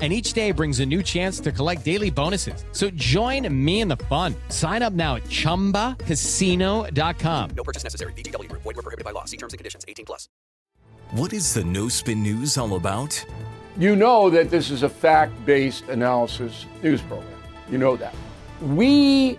[0.00, 2.64] and each day brings a new chance to collect daily bonuses.
[2.72, 4.34] So join me in the fun.
[4.48, 7.50] Sign up now at ChumbaCasino.com.
[7.54, 8.14] No purchase necessary.
[8.14, 8.50] VGW.
[8.52, 9.26] Void were prohibited by law.
[9.26, 9.84] See terms and conditions.
[9.86, 10.30] 18 plus.
[11.10, 13.26] What is the No Spin News all about?
[13.76, 17.28] You know that this is a fact-based analysis news program.
[17.70, 18.14] You know that.
[18.62, 19.38] We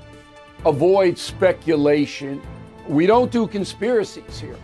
[0.66, 2.42] avoid speculation.
[2.88, 4.58] We don't do conspiracies here.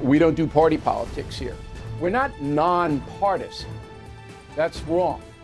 [0.00, 1.56] We don't do party politics here.
[2.00, 3.70] We're not nonpartisan.
[4.56, 5.22] That's wrong.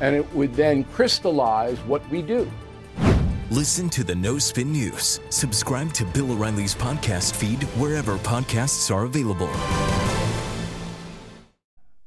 [0.00, 2.50] and it would then crystallize what we do.
[3.50, 5.20] Listen to the No Spin News.
[5.30, 9.48] Subscribe to Bill O'Reilly's podcast feed wherever podcasts are available.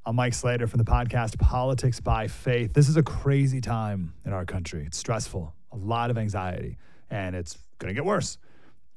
[0.06, 2.74] I'm Mike Slater from the podcast Politics by Faith.
[2.74, 4.84] This is a crazy time in our country.
[4.86, 6.78] It's stressful, a lot of anxiety,
[7.10, 8.38] and it's going to get worse.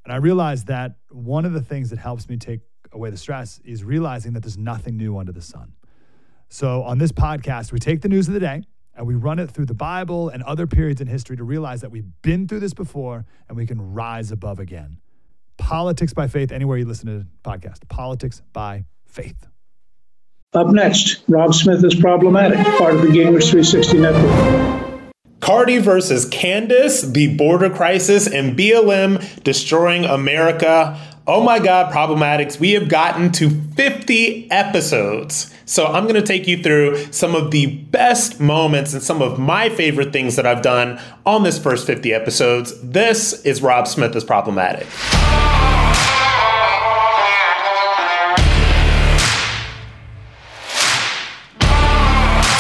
[0.05, 2.61] And I realized that one of the things that helps me take
[2.93, 5.73] away the stress is realizing that there's nothing new under the sun.
[6.49, 8.65] So on this podcast, we take the news of the day
[8.97, 11.91] and we run it through the Bible and other periods in history to realize that
[11.91, 14.99] we've been through this before and we can rise above again.
[15.57, 17.89] Politics by faith, anywhere you listen to the podcast.
[17.89, 19.47] Politics by faith.
[20.53, 24.95] Up next, Rob Smith is problematic, part of the Gingrich 360 network.
[25.41, 30.99] Cardi versus Candace, the border crisis, and BLM destroying America.
[31.27, 32.59] Oh my God, problematics.
[32.59, 35.54] We have gotten to 50 episodes.
[35.67, 39.39] So I'm going to take you through some of the best moments and some of
[39.39, 42.79] my favorite things that I've done on this first 50 episodes.
[42.83, 44.87] This is Rob Smith is Problematic.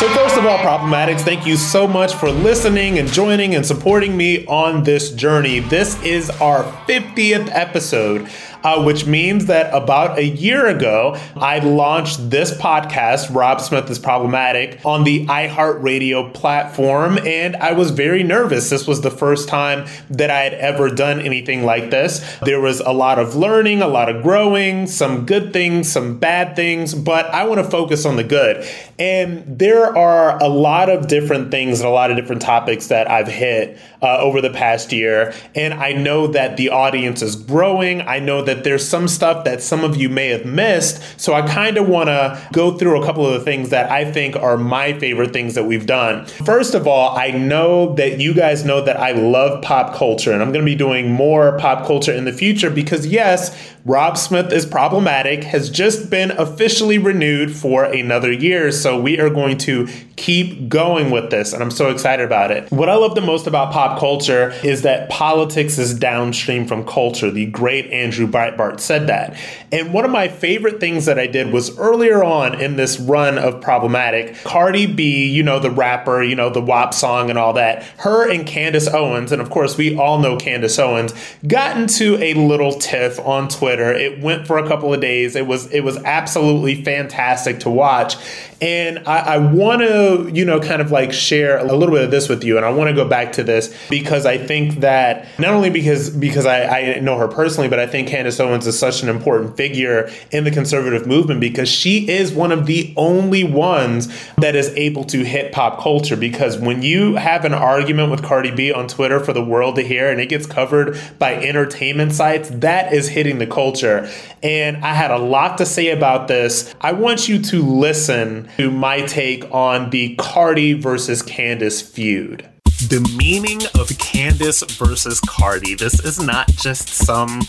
[0.00, 4.16] So, first of all, Problematics, thank you so much for listening and joining and supporting
[4.16, 5.60] me on this journey.
[5.60, 8.28] This is our 50th episode
[8.64, 13.98] uh, which means that about a year ago, I launched this podcast, Rob Smith is
[13.98, 17.18] Problematic, on the iHeartRadio platform.
[17.18, 18.70] And I was very nervous.
[18.70, 22.38] This was the first time that I had ever done anything like this.
[22.42, 26.56] There was a lot of learning, a lot of growing, some good things, some bad
[26.56, 28.66] things, but I want to focus on the good.
[28.98, 33.10] And there are a lot of different things and a lot of different topics that
[33.10, 35.34] I've hit uh, over the past year.
[35.54, 38.02] And I know that the audience is growing.
[38.02, 41.20] I know that there's some stuff that some of you may have missed.
[41.20, 44.10] So I kind of want to go through a couple of the things that I
[44.10, 46.26] think are my favorite things that we've done.
[46.26, 50.42] First of all, I know that you guys know that I love pop culture, and
[50.42, 54.50] I'm going to be doing more pop culture in the future because, yes, Rob Smith
[54.50, 58.72] is Problematic has just been officially renewed for another year.
[58.72, 59.86] So we are going to
[60.16, 62.70] keep going with this, and I'm so excited about it.
[62.70, 67.30] What I love the most about pop culture is that politics is downstream from culture.
[67.30, 69.36] The great Andrew Breitbart said that.
[69.72, 73.38] And one of my favorite things that I did was earlier on in this run
[73.38, 77.54] of Problematic, Cardi B, you know, the rapper, you know, the WAP song and all
[77.54, 81.12] that, her and Candace Owens, and of course, we all know Candace Owens,
[81.46, 83.92] got into a little tiff on Twitter.
[83.92, 85.34] It went for a couple of days.
[85.34, 88.16] It was it was absolutely fantastic to watch.
[88.60, 92.10] And I, I want to, you know, kind of like share a little bit of
[92.10, 92.56] this with you.
[92.56, 96.10] And I want to go back to this because I think that not only because
[96.10, 99.56] because I, I know her personally, but I think Candace Owens is such an important
[99.56, 104.08] figure in the conservative movement because she is one of the only ones
[104.38, 106.16] that is able to hit pop culture.
[106.16, 109.82] Because when you have an argument with Cardi B on Twitter for the world to
[109.82, 114.10] hear and it gets covered by entertainment sites, that is hitting the culture culture.
[114.42, 116.74] And I had a lot to say about this.
[116.80, 122.48] I want you to listen to my take on the Cardi versus Candace feud.
[122.88, 125.74] The meaning of Candace versus Cardi.
[125.74, 127.42] This is not just some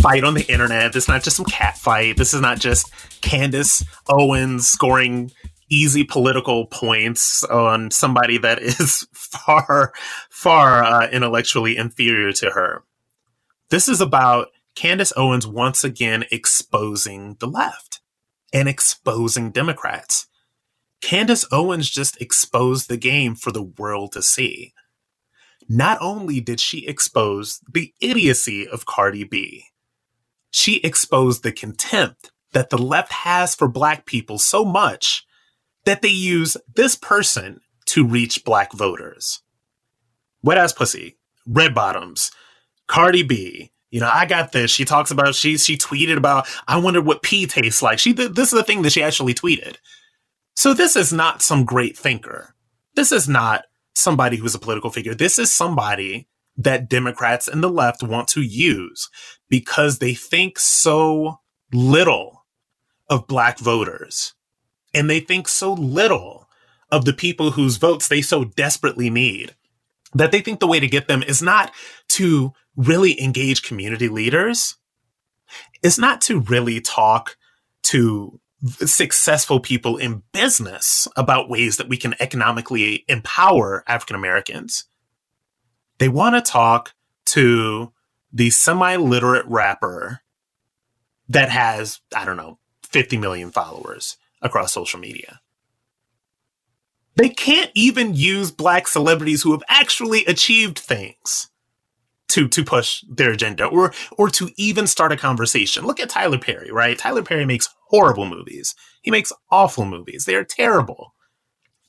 [0.00, 0.92] fight on the internet.
[0.92, 2.16] This is not just some cat fight.
[2.16, 2.90] This is not just
[3.20, 5.30] Candace Owens scoring
[5.70, 9.92] easy political points on somebody that is far,
[10.30, 12.82] far uh, intellectually inferior to her.
[13.70, 18.00] This is about Candace Owens once again exposing the left.
[18.52, 20.26] and exposing Democrats.
[21.02, 24.72] Candace Owens just exposed the game for the world to see.
[25.68, 29.66] Not only did she expose the idiocy of Cardi B,
[30.50, 35.26] she exposed the contempt that the left has for black people so much
[35.84, 39.42] that they use this person to reach black voters.
[40.42, 42.30] Wet ass pussy, red bottoms,
[42.86, 43.72] Cardi B.
[43.90, 44.70] You know, I got this.
[44.70, 47.98] She talks about she she tweeted about I wonder what pee tastes like.
[47.98, 49.76] She did this is the thing that she actually tweeted.
[50.54, 52.54] So this is not some great thinker.
[52.94, 53.64] This is not
[53.94, 55.14] somebody who's a political figure.
[55.14, 59.08] This is somebody that Democrats and the left want to use
[59.48, 61.40] because they think so
[61.72, 62.44] little
[63.08, 64.34] of black voters
[64.94, 66.48] and they think so little
[66.90, 69.54] of the people whose votes they so desperately need
[70.14, 71.72] that they think the way to get them is not
[72.08, 74.76] to really engage community leaders,
[75.82, 77.36] is not to really talk
[77.82, 84.84] to successful people in business about ways that we can economically empower African Americans.
[85.98, 86.94] They want to talk
[87.26, 87.92] to
[88.32, 90.20] the semi literate rapper
[91.28, 95.40] that has, I don't know, 50 million followers across social media.
[97.16, 101.48] They can't even use black celebrities who have actually achieved things
[102.28, 105.84] to to push their agenda or or to even start a conversation.
[105.84, 106.98] Look at Tyler Perry, right?
[106.98, 108.74] Tyler Perry makes horrible movies.
[109.02, 110.24] He makes awful movies.
[110.24, 111.14] They're terrible.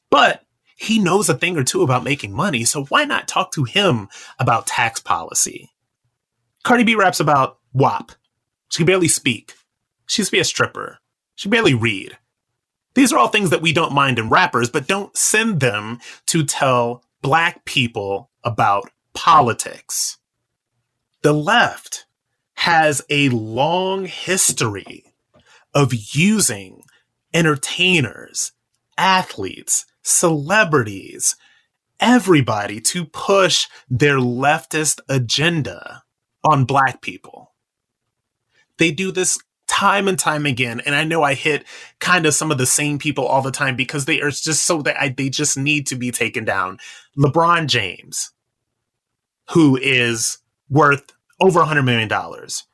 [0.10, 0.44] But
[0.76, 4.10] he knows a thing or two about making money, so why not talk to him
[4.38, 5.72] about tax policy?
[6.64, 8.12] Cardi B raps about WAP.
[8.70, 9.54] She can barely speak.
[10.06, 11.00] She used to be a stripper.
[11.36, 12.18] She barely read.
[12.96, 16.44] These are all things that we don't mind in rappers, but don't send them to
[16.44, 20.18] tell black people about politics.
[21.22, 22.06] The left
[22.56, 25.13] has a long history
[25.74, 26.84] of using
[27.34, 28.52] entertainers,
[28.98, 31.36] athletes, celebrities,
[32.00, 36.04] everybody to push their leftist agenda
[36.44, 37.54] on black people.
[38.78, 39.38] They do this
[39.68, 40.82] time and time again.
[40.86, 41.66] And I know I hit
[42.00, 44.82] kind of some of the same people all the time because they are just so
[44.84, 46.78] that I, they just need to be taken down.
[47.18, 48.32] LeBron James,
[49.52, 50.40] who is
[50.70, 52.66] worth over a hundred million dollars,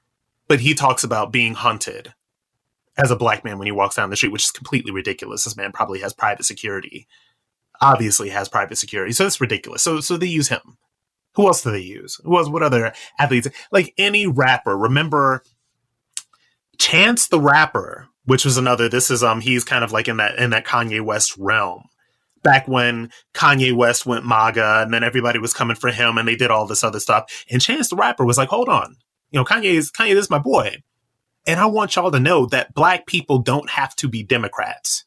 [0.48, 2.14] but he talks about being hunted
[3.00, 5.46] as a black man when he walks down the street, which is completely ridiculous.
[5.46, 7.08] This man probably has private security,
[7.82, 9.82] obviously has private security, so it's ridiculous.
[9.82, 10.78] So, so they use him.
[11.36, 12.20] Who else do they use?
[12.24, 12.50] Who else?
[12.50, 13.48] What other athletes?
[13.72, 14.78] Like any rapper.
[14.78, 15.44] Remember
[16.80, 18.90] Chance the Rapper, which was another.
[18.90, 21.84] This is um he's kind of like in that in that Kanye West realm.
[22.42, 26.38] Back when Kanye West went MAGA, and then everybody was coming for him, and they
[26.38, 27.46] did all this other stuff.
[27.52, 28.96] And Chance the Rapper was like, "Hold on,
[29.32, 30.78] you know, Kanye is Kanye this is my boy,
[31.50, 35.06] and I want y'all to know that Black people don't have to be Democrats."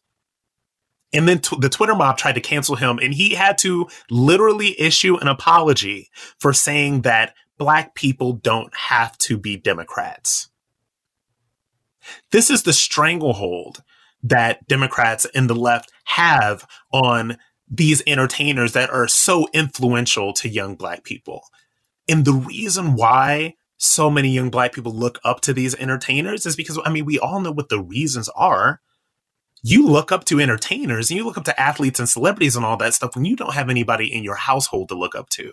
[1.12, 4.78] And then t- the Twitter mob tried to cancel him, and he had to literally
[4.80, 10.48] issue an apology for saying that Black people don't have to be Democrats.
[12.30, 13.82] This is the stranglehold
[14.22, 20.74] that Democrats and the left have on these entertainers that are so influential to young
[20.74, 21.44] black people.
[22.08, 26.56] And the reason why so many young black people look up to these entertainers is
[26.56, 28.80] because, I mean, we all know what the reasons are.
[29.62, 32.76] You look up to entertainers and you look up to athletes and celebrities and all
[32.78, 35.52] that stuff when you don't have anybody in your household to look up to.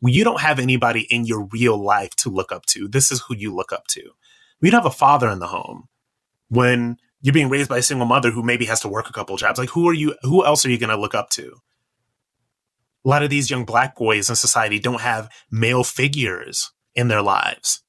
[0.00, 3.22] When you don't have anybody in your real life to look up to, this is
[3.22, 4.12] who you look up to
[4.60, 5.88] we don't have a father in the home
[6.48, 9.36] when you're being raised by a single mother who maybe has to work a couple
[9.36, 9.58] jobs.
[9.58, 10.14] Like, who are you?
[10.22, 11.56] Who else are you going to look up to?
[13.04, 17.22] A lot of these young black boys in society don't have male figures in their
[17.22, 17.82] lives.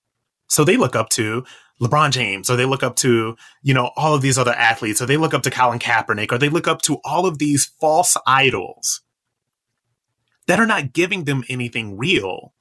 [0.47, 1.45] So they look up to
[1.81, 5.07] LeBron James, or they look up to, you know, all of these other athletes, or
[5.07, 8.15] they look up to Colin Kaepernick, or they look up to all of these false
[8.27, 9.01] idols
[10.47, 12.53] that are not giving them anything real.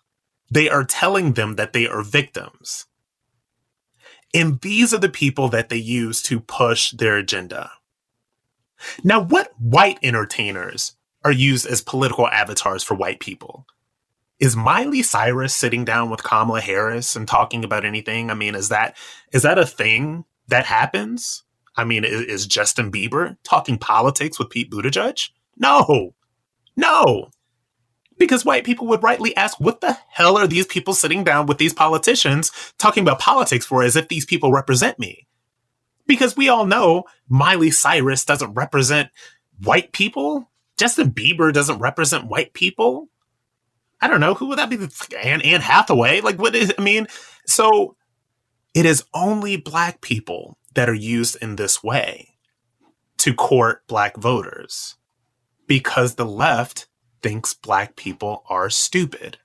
[0.50, 2.86] They are telling them that they are victims.
[4.32, 7.72] And these are the people that they use to push their agenda.
[9.04, 10.94] Now, what white entertainers
[11.24, 13.66] are used as political avatars for white people?
[14.40, 18.30] Is Miley Cyrus sitting down with Kamala Harris and talking about anything?
[18.30, 18.96] I mean, is that
[19.32, 21.44] is that a thing that happens?
[21.76, 25.30] I mean, is, is Justin Bieber talking politics with Pete Buttigieg?
[25.56, 26.14] No,
[26.76, 27.30] no
[28.20, 31.58] because white people would rightly ask, what the hell are these people sitting down with
[31.58, 35.26] these politicians talking about politics for as if these people represent me?
[36.06, 39.08] Because we all know Miley Cyrus doesn't represent
[39.64, 40.48] white people.
[40.76, 43.08] Justin Bieber doesn't represent white people.
[44.00, 44.34] I don't know.
[44.34, 44.78] Who would that be?
[45.22, 46.20] Anne, Anne Hathaway?
[46.20, 47.06] Like, what is, I mean,
[47.46, 47.96] so
[48.74, 52.34] it is only black people that are used in this way
[53.18, 54.96] to court black voters
[55.66, 56.88] because the left
[57.22, 59.38] thinks black people are stupid.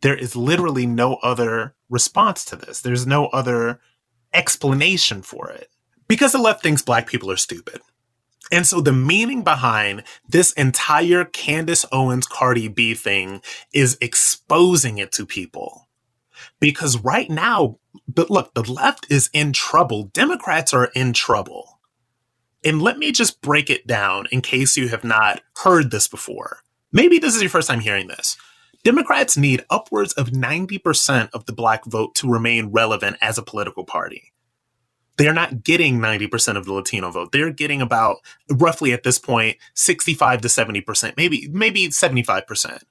[0.00, 2.80] There is literally no other response to this.
[2.80, 3.80] There's no other
[4.32, 5.68] explanation for it
[6.08, 7.82] because the left thinks black people are stupid.
[8.50, 13.42] And so the meaning behind this entire Candace Owens Cardi B thing
[13.72, 15.88] is exposing it to people.
[16.58, 17.78] Because right now,
[18.08, 20.04] but look, the left is in trouble.
[20.04, 21.78] Democrats are in trouble.
[22.64, 26.58] And let me just break it down in case you have not heard this before.
[26.92, 28.36] Maybe this is your first time hearing this.
[28.82, 33.84] Democrats need upwards of 90% of the black vote to remain relevant as a political
[33.84, 34.32] party
[35.20, 37.30] they're not getting 90% of the Latino vote.
[37.30, 38.16] They're getting about
[38.50, 42.82] roughly at this point 65 to 70%, maybe maybe 75%.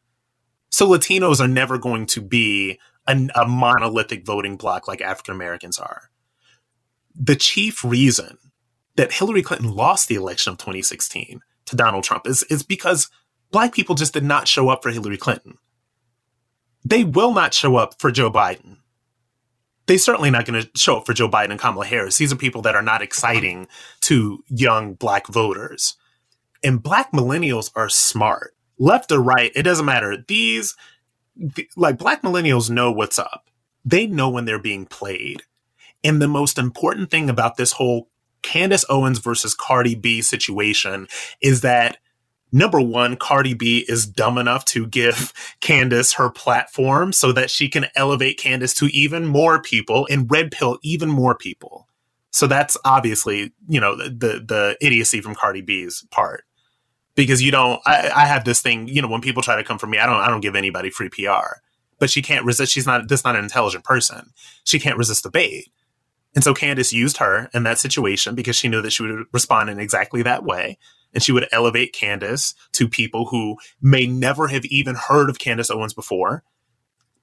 [0.69, 5.79] So Latinos are never going to be a, a monolithic voting bloc like African Americans
[5.79, 6.11] are.
[7.15, 8.37] The chief reason
[8.95, 13.09] that Hillary Clinton lost the election of 2016 to Donald Trump is, is because
[13.49, 15.57] black people just did not show up for Hillary Clinton.
[16.85, 18.77] They will not show up for Joe Biden
[19.89, 22.19] they certainly not going to show up for Joe Biden and Kamala Harris.
[22.19, 23.67] These are people that are not exciting
[24.01, 25.97] to young black voters.
[26.63, 28.55] And black millennials are smart.
[28.77, 30.15] Left or right, it doesn't matter.
[30.27, 30.75] These,
[31.75, 33.49] like, black millennials know what's up.
[33.83, 35.41] They know when they're being played.
[36.03, 38.09] And the most important thing about this whole
[38.43, 41.07] Candace Owens versus Cardi B situation
[41.41, 41.97] is that
[42.51, 47.69] number one, Cardi B is dumb enough to give Candace her platform so that she
[47.69, 51.87] can elevate Candace to even more people and red pill even more people.
[52.31, 56.43] So that's obviously, you know, the the, the idiocy from Cardi B's part.
[57.15, 59.77] Because you don't I, I have this thing, you know, when people try to come
[59.77, 61.57] for me, I don't I don't give anybody free PR.
[61.99, 62.71] But she can't resist.
[62.71, 64.31] She's not this not an intelligent person.
[64.63, 65.69] She can't resist the bait.
[66.35, 69.69] And so Candace used her in that situation because she knew that she would respond
[69.69, 70.77] in exactly that way
[71.13, 75.71] and she would elevate Candace to people who may never have even heard of Candace
[75.71, 76.43] Owens before.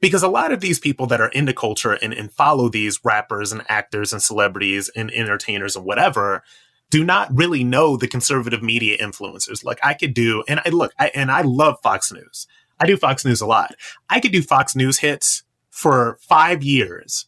[0.01, 3.51] Because a lot of these people that are into culture and, and follow these rappers
[3.53, 6.43] and actors and celebrities and entertainers and whatever
[6.91, 9.65] do not really know the conservative media influencers.
[9.65, 12.47] Like I could do, and I look, I, and I love Fox News.
[12.79, 13.75] I do Fox News a lot.
[14.09, 17.27] I could do Fox News hits for five years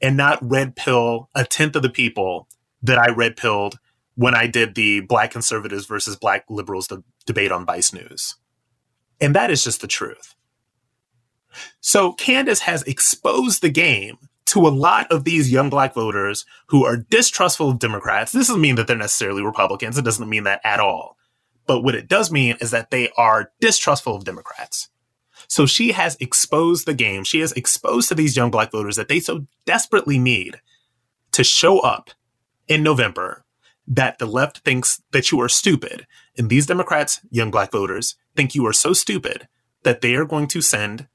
[0.00, 2.48] and not red pill a tenth of the people
[2.82, 3.78] that I red pilled
[4.14, 8.36] when I did the black conservatives versus black liberals de- debate on Vice News.
[9.20, 10.34] And that is just the truth.
[11.80, 16.84] So Candace has exposed the game to a lot of these young black voters who
[16.84, 18.32] are distrustful of Democrats.
[18.32, 19.96] This doesn't mean that they're necessarily Republicans.
[19.96, 21.16] It doesn't mean that at all.
[21.66, 24.88] But what it does mean is that they are distrustful of Democrats.
[25.48, 27.24] So she has exposed the game.
[27.24, 30.60] She has exposed to these young black voters that they so desperately need
[31.32, 32.10] to show up
[32.68, 33.44] in November
[33.86, 36.06] that the left thinks that you are stupid.
[36.38, 39.48] And these Democrats, young black voters, think you are so stupid
[39.82, 41.08] that they are going to send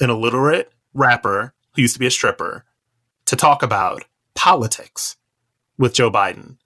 [0.00, 2.64] an illiterate rapper who used to be a stripper
[3.26, 5.16] to talk about politics
[5.76, 6.56] with Joe Biden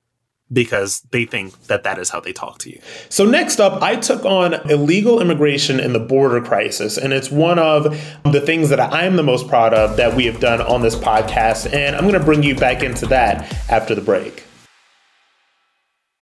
[0.53, 2.79] because they think that that is how they talk to you.
[3.09, 6.99] So, next up, I took on illegal immigration and the border crisis.
[6.99, 7.85] And it's one of
[8.25, 10.95] the things that I am the most proud of that we have done on this
[10.95, 11.73] podcast.
[11.73, 14.45] And I'm going to bring you back into that after the break.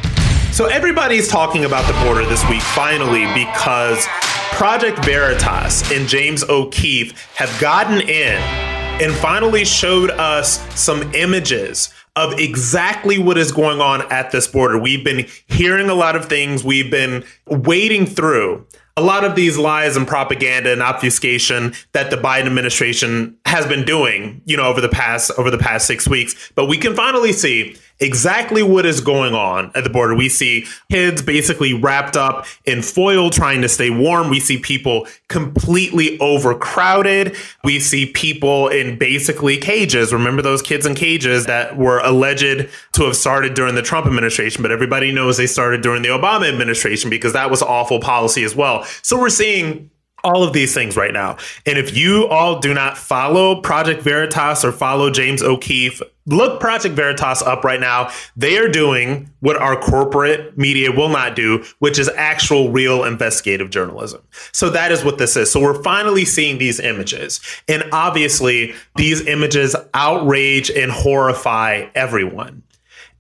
[0.53, 4.05] So, everybody's talking about the border this week finally because
[4.53, 8.37] Project Veritas and James O'Keefe have gotten in
[9.01, 14.77] and finally showed us some images of exactly what is going on at this border.
[14.77, 18.67] We've been hearing a lot of things, we've been wading through
[18.97, 23.85] a lot of these lies and propaganda and obfuscation that the Biden administration has been
[23.85, 27.33] doing, you know, over the past over the past 6 weeks, but we can finally
[27.33, 30.15] see exactly what is going on at the border.
[30.15, 34.31] We see kids basically wrapped up in foil trying to stay warm.
[34.31, 37.37] We see people completely overcrowded.
[37.63, 40.15] We see people in basically cages.
[40.15, 44.63] Remember those kids in cages that were alleged to have started during the Trump administration,
[44.63, 48.57] but everybody knows they started during the Obama administration because that was awful policy as
[48.57, 48.85] well.
[49.03, 49.91] So we're seeing
[50.25, 51.37] all of these things right now.
[51.67, 56.95] And if you all do not follow Project Veritas or follow James O'Keefe, look Project
[56.95, 58.11] Veritas up right now.
[58.37, 63.71] They are doing what our corporate media will not do, which is actual real investigative
[63.71, 64.23] journalism.
[64.53, 65.51] So that is what this is.
[65.51, 67.41] So we're finally seeing these images.
[67.69, 72.63] And obviously, these images outrage and horrify everyone.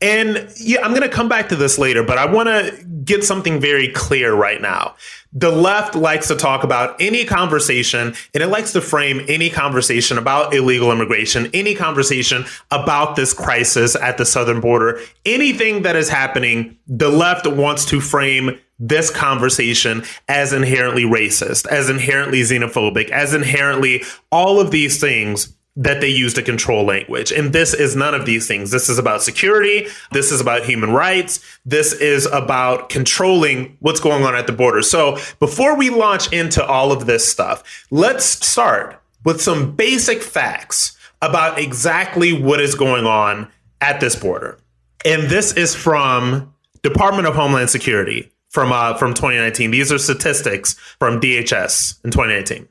[0.03, 3.25] And yeah, I'm going to come back to this later, but I want to get
[3.25, 4.95] something very clear right now.
[5.33, 10.19] The left likes to talk about any conversation and it likes to frame any conversation
[10.19, 16.09] about illegal immigration, any conversation about this crisis at the southern border, anything that is
[16.09, 23.35] happening, the left wants to frame this conversation as inherently racist, as inherently xenophobic, as
[23.35, 27.31] inherently all of these things that they use to control language.
[27.31, 28.71] And this is none of these things.
[28.71, 29.87] This is about security.
[30.13, 31.41] This is about human rights.
[31.65, 34.83] This is about controlling what's going on at the border.
[34.83, 40.97] So before we launch into all of this stuff, let's start with some basic facts
[41.23, 43.49] about exactly what is going on
[43.81, 44.59] at this border.
[45.05, 46.53] And this is from
[46.83, 49.71] Department of Homeland Security from uh, from 2019.
[49.71, 52.69] These are statistics from DHS in 2019.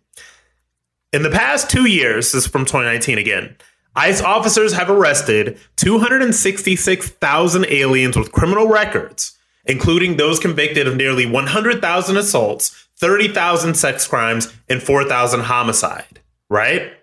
[1.11, 3.55] In the past two years, this is from 2019 again,
[3.95, 12.15] ICE officers have arrested 266,000 aliens with criminal records, including those convicted of nearly 100,000
[12.15, 16.93] assaults, 30,000 sex crimes, and 4,000 homicide, right?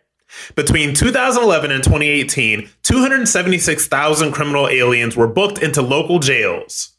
[0.54, 6.92] Between 2011 and 2018, 276,000 criminal aliens were booked into local jails,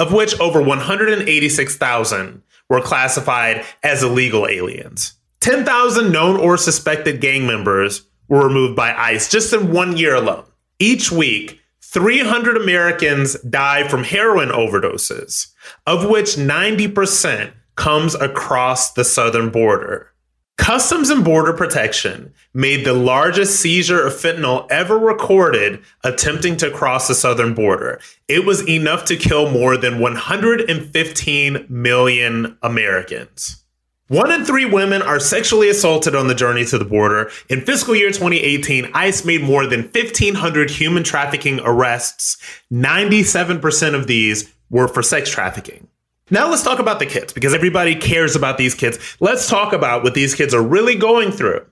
[0.00, 5.14] of which over 186,000 were classified as illegal aliens.
[5.40, 10.44] 10,000 known or suspected gang members were removed by ICE just in one year alone.
[10.78, 15.48] Each week, 300 Americans die from heroin overdoses,
[15.86, 20.10] of which 90% comes across the southern border.
[20.58, 27.08] Customs and Border Protection made the largest seizure of fentanyl ever recorded attempting to cross
[27.08, 27.98] the southern border.
[28.28, 33.64] It was enough to kill more than 115 million Americans.
[34.10, 37.30] One in three women are sexually assaulted on the journey to the border.
[37.48, 42.36] In fiscal year 2018, ICE made more than 1,500 human trafficking arrests.
[42.72, 45.86] 97% of these were for sex trafficking.
[46.28, 48.98] Now let's talk about the kids because everybody cares about these kids.
[49.20, 51.64] Let's talk about what these kids are really going through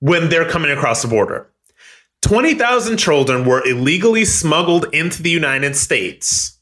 [0.00, 1.48] when they're coming across the border.
[2.22, 6.53] 20,000 children were illegally smuggled into the United States.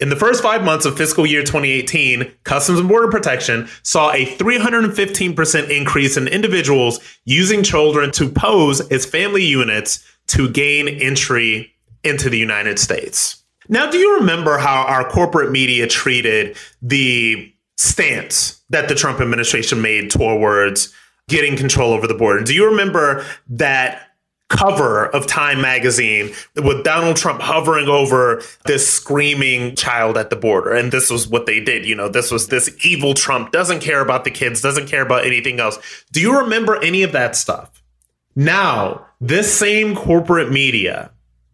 [0.00, 4.26] In the first five months of fiscal year 2018, Customs and Border Protection saw a
[4.26, 12.28] 315% increase in individuals using children to pose as family units to gain entry into
[12.28, 13.44] the United States.
[13.68, 19.80] Now, do you remember how our corporate media treated the stance that the Trump administration
[19.80, 20.92] made towards
[21.28, 22.42] getting control over the border?
[22.42, 24.08] Do you remember that
[24.56, 30.72] cover of Time magazine with Donald Trump hovering over this screaming child at the border.
[30.72, 31.84] And this was what they did.
[31.84, 35.26] You know, this was this evil Trump, doesn't care about the kids, doesn't care about
[35.26, 35.78] anything else.
[36.12, 37.82] Do you remember any of that stuff?
[38.36, 41.10] Now, this same corporate media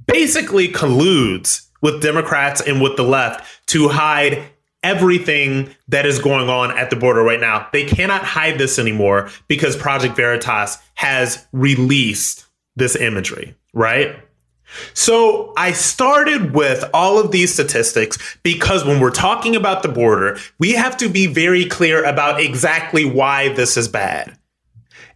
[0.07, 4.45] basically colludes with Democrats and with the left to hide
[4.83, 7.69] everything that is going on at the border right now.
[7.73, 14.17] They cannot hide this anymore because Project Veritas has released this imagery, right?
[14.95, 20.39] So I started with all of these statistics because when we're talking about the border,
[20.59, 24.37] we have to be very clear about exactly why this is bad.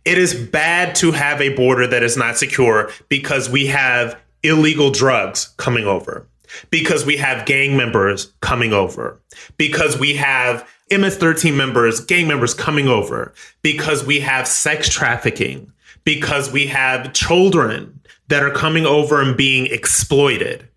[0.04, 4.90] It is bad to have a border that is not secure because we have illegal
[4.90, 6.28] drugs coming over,
[6.70, 9.18] because we have gang members coming over,
[9.56, 15.72] because we have MS 13 members, gang members coming over, because we have sex trafficking,
[16.04, 20.68] because we have children that are coming over and being exploited.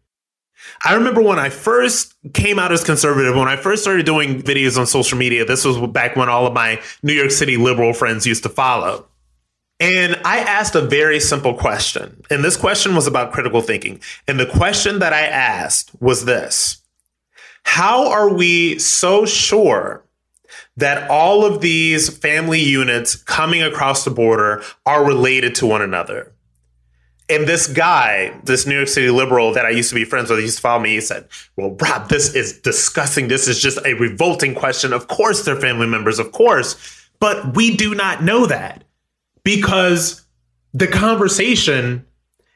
[0.86, 4.78] I remember when I first came out as conservative, when I first started doing videos
[4.78, 8.28] on social media, this was back when all of my New York City liberal friends
[8.28, 9.08] used to follow.
[9.80, 12.24] And I asked a very simple question.
[12.30, 14.02] And this question was about critical thinking.
[14.28, 16.82] And the question that I asked was this
[17.64, 20.04] How are we so sure
[20.78, 26.32] that all of these family units coming across the border are related to one another.
[27.30, 30.40] And this guy, this New York City liberal that I used to be friends with,
[30.40, 30.92] he used to follow me.
[30.92, 33.28] He said, Well, Rob, this is disgusting.
[33.28, 34.94] This is just a revolting question.
[34.94, 36.76] Of course, they're family members, of course.
[37.20, 38.86] But we do not know that
[39.44, 40.26] because
[40.74, 42.06] the conversation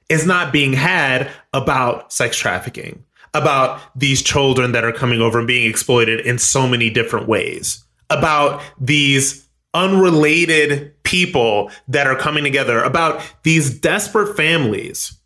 [0.07, 3.03] is not being had about sex trafficking,
[3.33, 7.83] about these children that are coming over and being exploited in so many different ways
[8.11, 15.17] about these unrelated people that are coming together, about these desperate families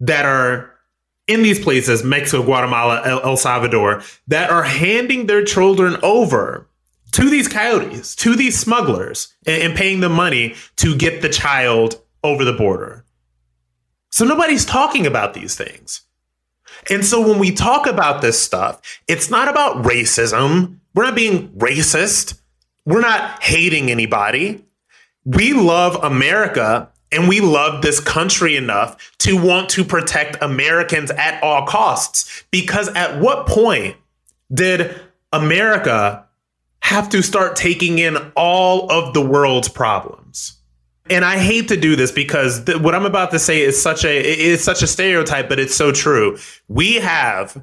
[0.00, 0.70] that are
[1.26, 6.68] in these places Mexico, Guatemala, El, Salvador that are handing their children over
[7.12, 12.00] to these coyotes, to these smugglers, and, and paying them money to get the child
[12.22, 13.04] over the border.
[14.10, 16.02] So nobody's talking about these things.
[16.90, 20.78] And so when we talk about this stuff, it's not about racism.
[20.94, 22.40] We're not being racist.
[22.86, 24.64] We're not hating anybody.
[25.24, 31.42] We love America and we love this country enough to want to protect Americans at
[31.42, 32.44] all costs.
[32.50, 33.96] Because at what point
[34.52, 35.00] did
[35.32, 36.26] America
[36.80, 40.58] have to start taking in all of the world's problems?
[41.10, 44.04] And I hate to do this because th- what I'm about to say is such
[44.04, 46.38] a is such a stereotype, but it's so true.
[46.68, 47.62] We have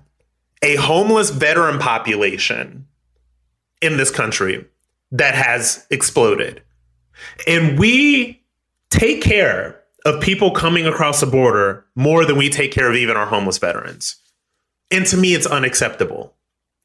[0.61, 2.85] a homeless veteran population
[3.81, 4.65] in this country
[5.11, 6.61] that has exploded.
[7.47, 8.41] And we
[8.89, 13.17] take care of people coming across the border more than we take care of even
[13.17, 14.15] our homeless veterans.
[14.89, 16.33] And to me, it's unacceptable.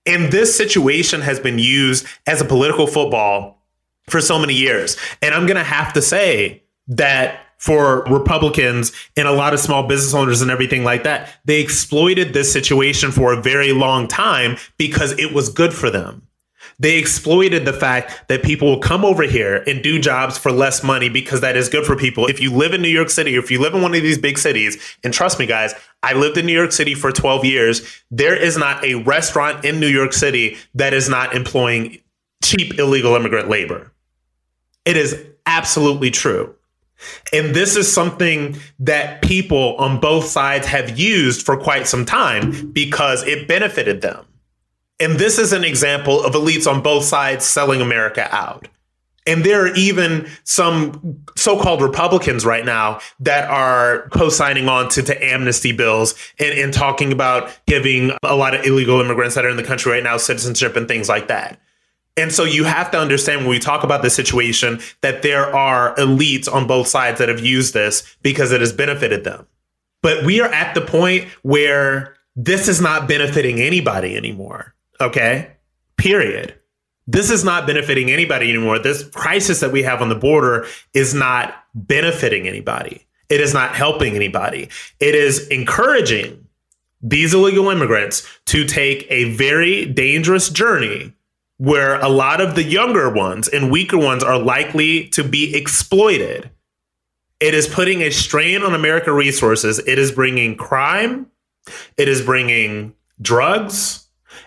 [0.04, 3.62] And this situation has been used as a political football
[4.08, 4.96] for so many years.
[5.20, 9.88] And I'm going to have to say that for Republicans and a lot of small
[9.88, 14.56] business owners and everything like that, they exploited this situation for a very long time
[14.76, 16.26] because it was good for them.
[16.78, 20.82] They exploited the fact that people will come over here and do jobs for less
[20.82, 22.26] money because that is good for people.
[22.26, 24.18] If you live in New York City, or if you live in one of these
[24.18, 28.02] big cities, and trust me, guys, I lived in New York City for 12 years.
[28.10, 31.98] There is not a restaurant in New York City that is not employing
[32.44, 33.90] cheap illegal immigrant labor.
[34.84, 36.54] It is absolutely true.
[37.32, 42.70] And this is something that people on both sides have used for quite some time
[42.72, 44.24] because it benefited them.
[44.98, 48.68] And this is an example of elites on both sides selling America out.
[49.26, 54.88] And there are even some so called Republicans right now that are co signing on
[54.90, 59.44] to, to amnesty bills and, and talking about giving a lot of illegal immigrants that
[59.44, 61.60] are in the country right now citizenship and things like that.
[62.16, 65.94] And so you have to understand when we talk about the situation that there are
[65.96, 69.46] elites on both sides that have used this because it has benefited them.
[70.02, 74.74] But we are at the point where this is not benefiting anybody anymore.
[75.00, 75.50] Okay.
[75.96, 76.58] Period.
[77.06, 78.78] This is not benefiting anybody anymore.
[78.78, 83.06] This crisis that we have on the border is not benefiting anybody.
[83.28, 84.68] It is not helping anybody.
[85.00, 86.46] It is encouraging
[87.02, 91.12] these illegal immigrants to take a very dangerous journey
[91.58, 96.50] where a lot of the younger ones and weaker ones are likely to be exploited.
[97.40, 99.78] It is putting a strain on American resources.
[99.78, 101.30] It is bringing crime.
[101.96, 104.05] It is bringing drugs.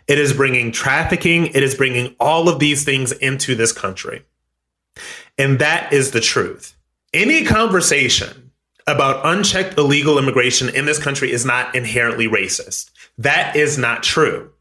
[0.10, 1.48] It is bringing trafficking.
[1.48, 4.24] It is bringing all of these things into this country.
[5.38, 6.76] And that is the truth.
[7.14, 8.52] Any conversation
[8.88, 12.90] about unchecked illegal immigration in this country is not inherently racist.
[13.20, 14.52] That is not true.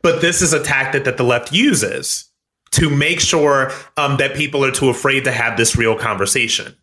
[0.00, 2.26] But this is a tactic that the left uses
[2.70, 6.76] to make sure um, that people are too afraid to have this real conversation.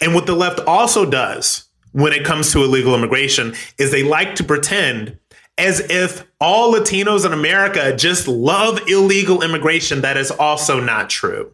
[0.00, 4.36] And what the left also does when it comes to illegal immigration is they like
[4.36, 5.18] to pretend
[5.58, 10.02] as if all Latinos in America just love illegal immigration.
[10.02, 11.52] That is also not true.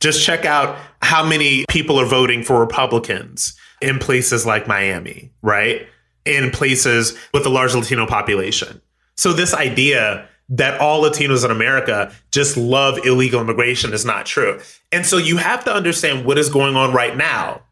[0.00, 5.86] Just check out how many people are voting for Republicans in places like Miami, right?
[6.24, 8.80] In places with a large Latino population.
[9.16, 14.58] So, this idea that all Latinos in America just love illegal immigration is not true.
[14.90, 17.62] And so, you have to understand what is going on right now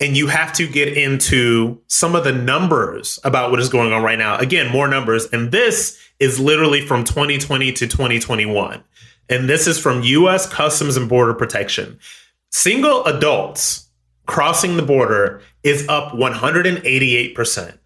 [0.00, 4.02] and you have to get into some of the numbers about what is going on
[4.02, 4.36] right now.
[4.36, 5.26] Again, more numbers.
[5.32, 8.82] And this is literally from 2020 to 2021.
[9.28, 11.98] And this is from US Customs and Border Protection.
[12.50, 13.88] Single adults
[14.26, 17.78] crossing the border is up 188%.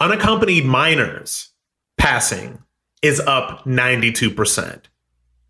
[0.00, 1.50] Unaccompanied minors
[1.96, 2.58] passing
[3.02, 4.80] is up 92%.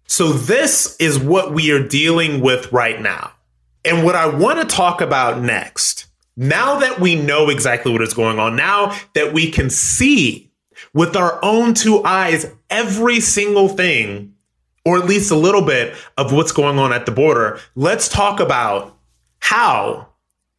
[0.06, 3.32] So, this is what we are dealing with right now.
[3.84, 8.14] And what I want to talk about next, now that we know exactly what is
[8.14, 10.50] going on, now that we can see
[10.94, 14.34] with our own two eyes every single thing,
[14.84, 18.40] or at least a little bit of what's going on at the border, let's talk
[18.40, 18.96] about
[19.40, 20.08] how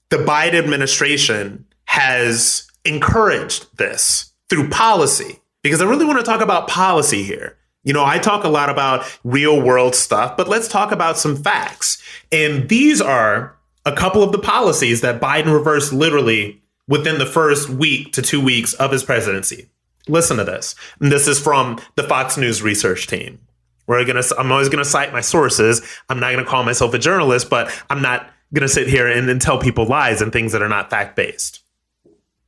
[0.10, 5.40] the Biden administration has encouraged this through policy.
[5.62, 7.58] Because I really want to talk about policy here.
[7.84, 11.36] You know, I talk a lot about real world stuff, but let's talk about some
[11.36, 12.02] facts.
[12.32, 17.69] And these are a couple of the policies that Biden reversed literally within the first
[17.69, 19.69] week to two weeks of his presidency.
[20.08, 20.76] Listen to this.
[21.00, 23.39] And this is from the Fox News research team.
[23.88, 25.82] We're gonna I'm always gonna cite my sources.
[26.10, 29.41] I'm not gonna call myself a journalist, but I'm not gonna sit here and, and
[29.41, 31.62] tell people lies and things that are not fact based.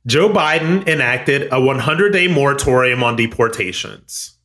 [0.06, 4.35] Joe Biden enacted a 100 day moratorium on deportations.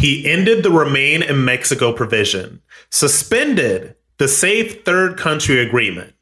[0.00, 6.14] He ended the remain in Mexico provision, suspended the safe third country agreement.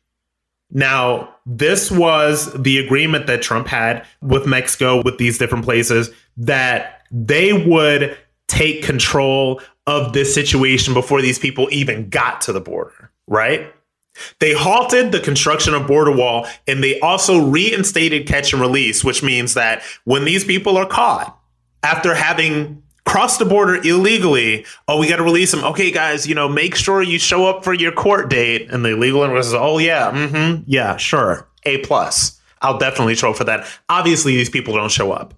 [0.73, 7.03] Now, this was the agreement that Trump had with Mexico, with these different places, that
[7.13, 13.13] they would take control of this situation before these people even got to the border,
[13.29, 13.73] right?
[14.41, 19.23] They halted the construction of border wall and they also reinstated catch and release, which
[19.23, 21.39] means that when these people are caught
[21.85, 24.67] after having cross the border illegally.
[24.87, 25.65] Oh, we got to release them.
[25.65, 28.71] Okay, guys, you know, make sure you show up for your court date.
[28.71, 31.49] And the illegal immigrant says, oh, yeah, mm-hmm, yeah, sure.
[31.65, 32.39] A plus.
[32.61, 33.67] I'll definitely show up for that.
[33.89, 35.33] Obviously, these people don't show up.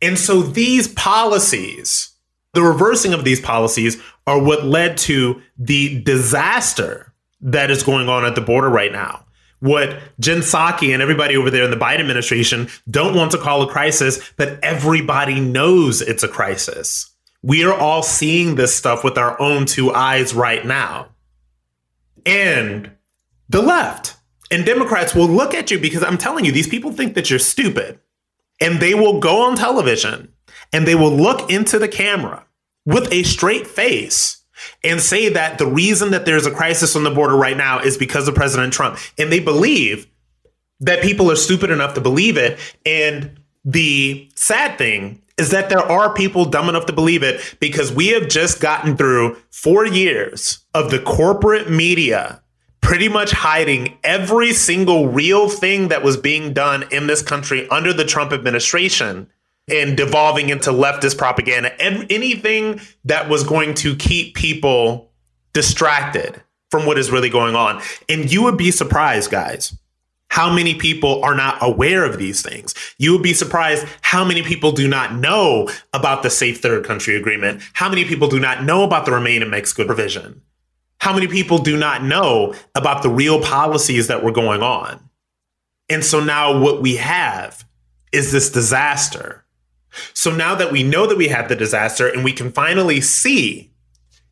[0.00, 2.12] And so these policies,
[2.54, 8.24] the reversing of these policies, are what led to the disaster that is going on
[8.24, 9.25] at the border right now
[9.60, 13.62] what Jen Psaki and everybody over there in the Biden administration don't want to call
[13.62, 17.10] a crisis, but everybody knows it's a crisis.
[17.42, 21.08] We are all seeing this stuff with our own two eyes right now.
[22.24, 22.90] And
[23.48, 24.16] the left
[24.50, 27.38] and Democrats will look at you because I'm telling you, these people think that you're
[27.38, 28.00] stupid.
[28.60, 30.32] And they will go on television
[30.72, 32.46] and they will look into the camera
[32.84, 34.42] with a straight face
[34.82, 37.96] and say that the reason that there's a crisis on the border right now is
[37.96, 38.98] because of President Trump.
[39.18, 40.06] And they believe
[40.80, 42.58] that people are stupid enough to believe it.
[42.84, 47.92] And the sad thing is that there are people dumb enough to believe it because
[47.92, 52.42] we have just gotten through four years of the corporate media
[52.80, 57.92] pretty much hiding every single real thing that was being done in this country under
[57.92, 59.28] the Trump administration
[59.68, 65.10] and devolving into leftist propaganda and anything that was going to keep people
[65.52, 67.82] distracted from what is really going on.
[68.08, 69.76] And you would be surprised, guys,
[70.28, 72.74] how many people are not aware of these things.
[72.98, 77.16] You would be surprised how many people do not know about the Safe Third Country
[77.16, 80.42] Agreement, how many people do not know about the Remain in Mexico provision,
[81.00, 85.08] how many people do not know about the real policies that were going on.
[85.88, 87.64] And so now what we have
[88.12, 89.45] is this disaster.
[90.14, 93.70] So now that we know that we have the disaster and we can finally see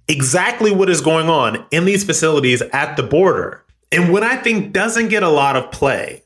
[0.08, 3.64] exactly what is going on in these facilities at the border.
[3.90, 6.24] And what I think doesn't get a lot of play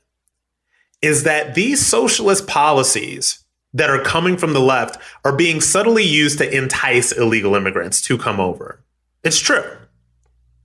[1.02, 6.38] is that these socialist policies that are coming from the left are being subtly used
[6.38, 8.82] to entice illegal immigrants to come over.
[9.22, 9.64] It's true.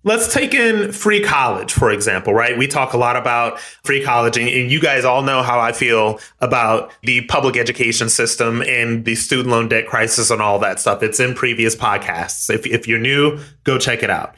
[0.05, 2.57] Let's take in free college, for example, right?
[2.57, 6.19] We talk a lot about free college, and, you guys all know how I feel
[6.41, 11.03] about the public education system and the student loan debt crisis and all that stuff.
[11.03, 12.53] It's in previous podcasts.
[12.53, 14.35] If, if you're new, go check it out.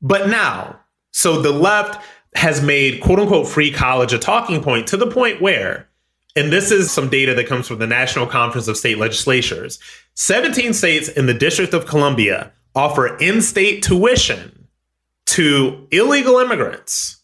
[0.00, 0.80] But now,
[1.12, 2.02] so the left
[2.34, 5.88] has made quote unquote free college a talking point to the point where,
[6.34, 9.78] and this is some data that comes from the National Conference of State Legislatures,
[10.14, 14.53] 17 states in the District of Columbia offer in state tuition
[15.26, 17.22] to illegal immigrants.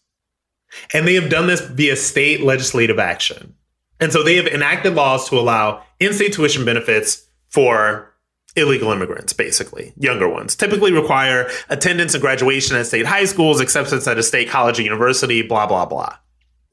[0.93, 3.55] And they have done this via state legislative action.
[3.99, 8.13] And so they have enacted laws to allow in state tuition benefits for
[8.55, 10.55] illegal immigrants, basically, younger ones.
[10.55, 14.83] Typically require attendance and graduation at state high schools, acceptance at a state college or
[14.83, 16.15] university, blah, blah, blah.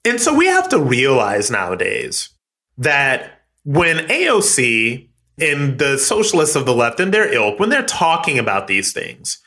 [0.04, 2.30] And so we have to realize nowadays
[2.78, 8.38] that when AOC and the socialists of the left and their ilk, when they're talking
[8.38, 9.38] about these things,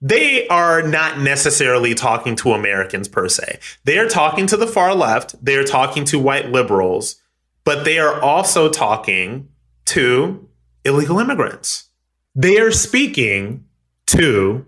[0.00, 3.58] they are not necessarily talking to Americans per se.
[3.84, 7.16] They are talking to the far left, they are talking to white liberals,
[7.64, 9.48] but they are also talking
[9.86, 10.48] to
[10.84, 11.88] illegal immigrants.
[12.34, 13.64] They are speaking
[14.08, 14.66] to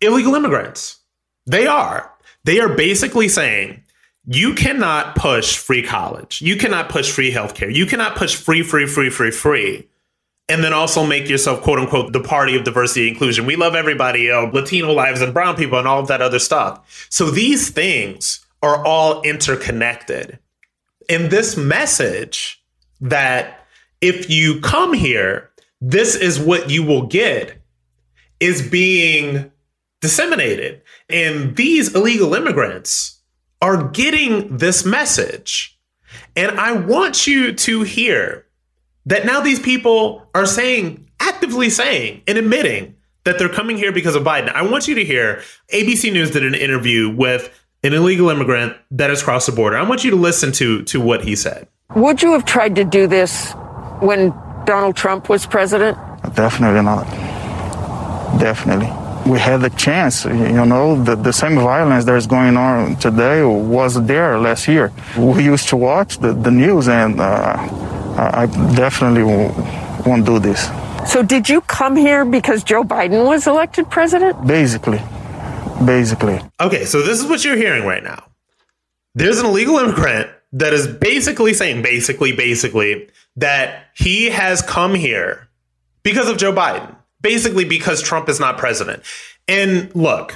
[0.00, 0.98] illegal immigrants.
[1.46, 2.12] They are.
[2.44, 3.82] They are basically saying,
[4.26, 6.42] you cannot push free college.
[6.42, 7.74] You cannot push free healthcare.
[7.74, 9.88] You cannot push free, free, free, free, free
[10.50, 13.46] and then also make yourself quote unquote the party of diversity inclusion.
[13.46, 16.40] We love everybody, you know, Latino lives and brown people and all of that other
[16.40, 17.06] stuff.
[17.08, 20.40] So these things are all interconnected.
[21.08, 22.62] And this message
[23.00, 23.64] that
[24.00, 27.56] if you come here, this is what you will get
[28.40, 29.52] is being
[30.00, 30.82] disseminated.
[31.08, 33.20] And these illegal immigrants
[33.62, 35.78] are getting this message.
[36.34, 38.46] And I want you to hear
[39.06, 44.14] that now these people are saying, actively saying and admitting that they're coming here because
[44.14, 44.52] of Biden.
[44.52, 49.10] I want you to hear ABC News did an interview with an illegal immigrant that
[49.10, 49.76] has crossed the border.
[49.76, 51.68] I want you to listen to to what he said.
[51.94, 53.52] Would you have tried to do this
[54.00, 54.30] when
[54.64, 55.98] Donald Trump was president?
[56.34, 57.04] Definitely not.
[58.38, 58.90] Definitely.
[59.30, 63.42] We had the chance, you know, the, the same violence that is going on today
[63.44, 64.92] was there last year.
[65.16, 67.56] We used to watch the, the news and uh,
[68.20, 70.70] I definitely won't do this.
[71.10, 74.46] So, did you come here because Joe Biden was elected president?
[74.46, 75.00] Basically.
[75.84, 76.38] Basically.
[76.60, 78.22] Okay, so this is what you're hearing right now.
[79.14, 85.48] There's an illegal immigrant that is basically saying, basically, basically, that he has come here
[86.02, 89.02] because of Joe Biden, basically, because Trump is not president.
[89.48, 90.34] And look,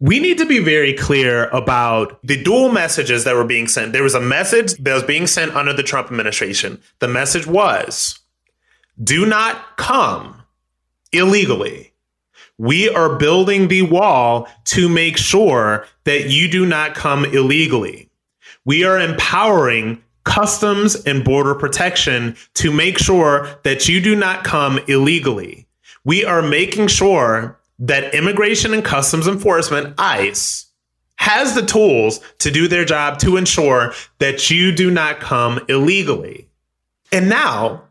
[0.00, 3.92] we need to be very clear about the dual messages that were being sent.
[3.92, 6.80] There was a message that was being sent under the Trump administration.
[6.98, 8.18] The message was
[9.02, 10.42] do not come
[11.12, 11.92] illegally.
[12.58, 18.08] We are building the wall to make sure that you do not come illegally.
[18.64, 24.78] We are empowering customs and border protection to make sure that you do not come
[24.86, 25.66] illegally.
[26.04, 30.66] We are making sure that Immigration and Customs Enforcement, ICE,
[31.16, 36.48] has the tools to do their job to ensure that you do not come illegally.
[37.12, 37.84] And now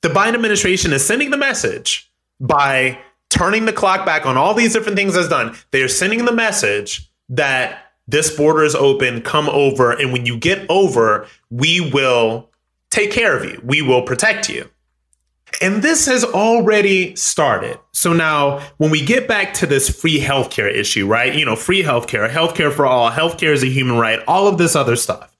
[0.00, 2.98] the Biden administration is sending the message by
[3.30, 5.56] turning the clock back on all these different things that's done.
[5.70, 10.36] They are sending the message that this border is open, come over, and when you
[10.36, 12.50] get over, we will
[12.90, 13.60] take care of you.
[13.64, 14.68] We will protect you.
[15.60, 17.78] And this has already started.
[17.92, 21.34] So now, when we get back to this free healthcare issue, right?
[21.34, 24.74] You know, free healthcare, healthcare for all, healthcare is a human right, all of this
[24.74, 25.36] other stuff.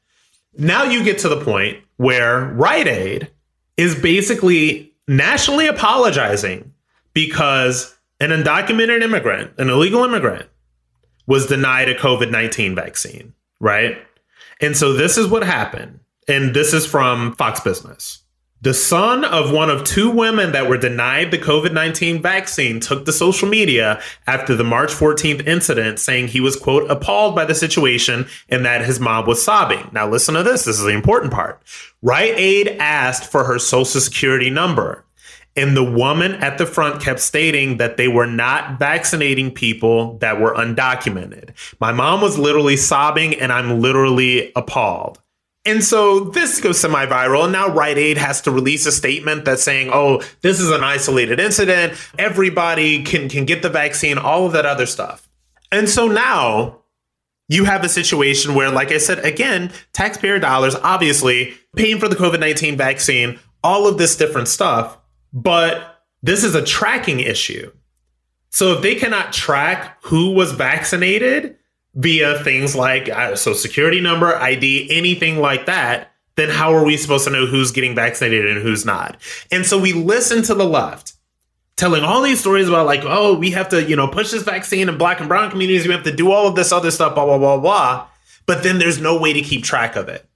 [0.57, 3.31] Now you get to the point where Rite Aid
[3.77, 6.73] is basically nationally apologizing
[7.15, 10.49] because an undocumented immigrant, an illegal immigrant,
[11.27, 13.97] was denied a COVID 19 vaccine, right?
[14.61, 16.01] And so this is what happened.
[16.29, 18.22] And this is from Fox Business.
[18.63, 23.05] The son of one of two women that were denied the COVID 19 vaccine took
[23.05, 27.57] to social media after the March 14th incident, saying he was, quote, appalled by the
[27.57, 29.91] situation and that his mom was sobbing.
[29.93, 30.65] Now, listen to this.
[30.65, 31.61] This is the important part.
[32.03, 35.05] Rite Aid asked for her social security number.
[35.57, 40.41] And the woman at the front kept stating that they were not vaccinating people that
[40.41, 41.51] were undocumented.
[41.81, 45.19] My mom was literally sobbing, and I'm literally appalled.
[45.65, 47.45] And so this goes semi viral.
[47.45, 50.83] And now Rite Aid has to release a statement that's saying, oh, this is an
[50.83, 51.95] isolated incident.
[52.19, 55.29] Everybody can, can get the vaccine, all of that other stuff.
[55.71, 56.83] And so now
[57.49, 62.17] you have a situation where, like I said, again, taxpayer dollars, obviously paying for the
[62.17, 64.99] COVID 19 vaccine, all of this different stuff.
[65.33, 67.71] But this is a tracking issue.
[68.51, 71.57] So if they cannot track who was vaccinated,
[71.95, 76.97] via things like uh, social security number, ID, anything like that, then how are we
[76.97, 79.17] supposed to know who's getting vaccinated and who's not?
[79.51, 81.15] And so we listen to the left
[81.77, 84.89] telling all these stories about like, oh, we have to, you know, push this vaccine
[84.89, 85.87] in black and brown communities.
[85.87, 88.07] We have to do all of this other stuff, blah, blah, blah, blah.
[88.47, 90.27] But then there's no way to keep track of it.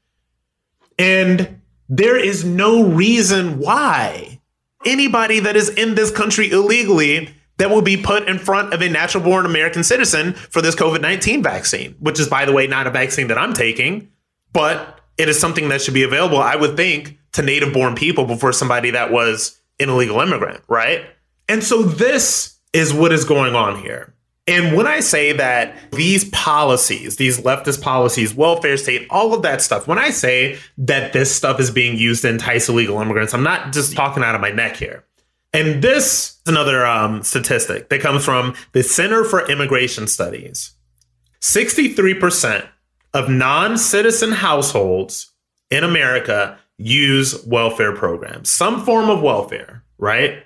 [0.98, 4.40] And there is no reason why
[4.84, 8.88] anybody that is in this country illegally that will be put in front of a
[8.88, 12.86] natural born American citizen for this COVID 19 vaccine, which is, by the way, not
[12.86, 14.10] a vaccine that I'm taking,
[14.52, 18.24] but it is something that should be available, I would think, to native born people
[18.24, 21.04] before somebody that was an illegal immigrant, right?
[21.48, 24.12] And so this is what is going on here.
[24.48, 29.60] And when I say that these policies, these leftist policies, welfare state, all of that
[29.60, 33.42] stuff, when I say that this stuff is being used to entice illegal immigrants, I'm
[33.42, 35.04] not just talking out of my neck here.
[35.56, 40.72] And this is another um, statistic that comes from the Center for Immigration Studies.
[41.40, 42.68] 63%
[43.14, 45.32] of non citizen households
[45.70, 50.44] in America use welfare programs, some form of welfare, right?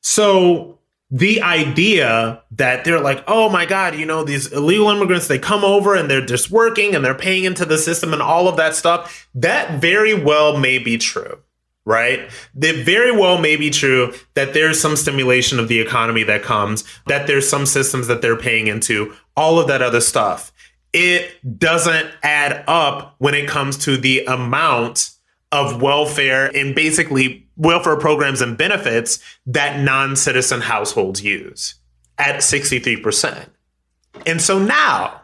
[0.00, 0.78] So
[1.10, 5.64] the idea that they're like, oh my God, you know, these illegal immigrants, they come
[5.64, 8.76] over and they're just working and they're paying into the system and all of that
[8.76, 11.40] stuff, that very well may be true
[11.84, 12.30] right?
[12.60, 16.84] It very well may be true that there's some stimulation of the economy that comes,
[17.06, 20.52] that there's some systems that they're paying into, all of that other stuff.
[20.92, 25.10] It doesn't add up when it comes to the amount
[25.50, 31.74] of welfare and basically welfare programs and benefits that non citizen households use
[32.18, 33.48] at 63%.
[34.26, 35.22] And so now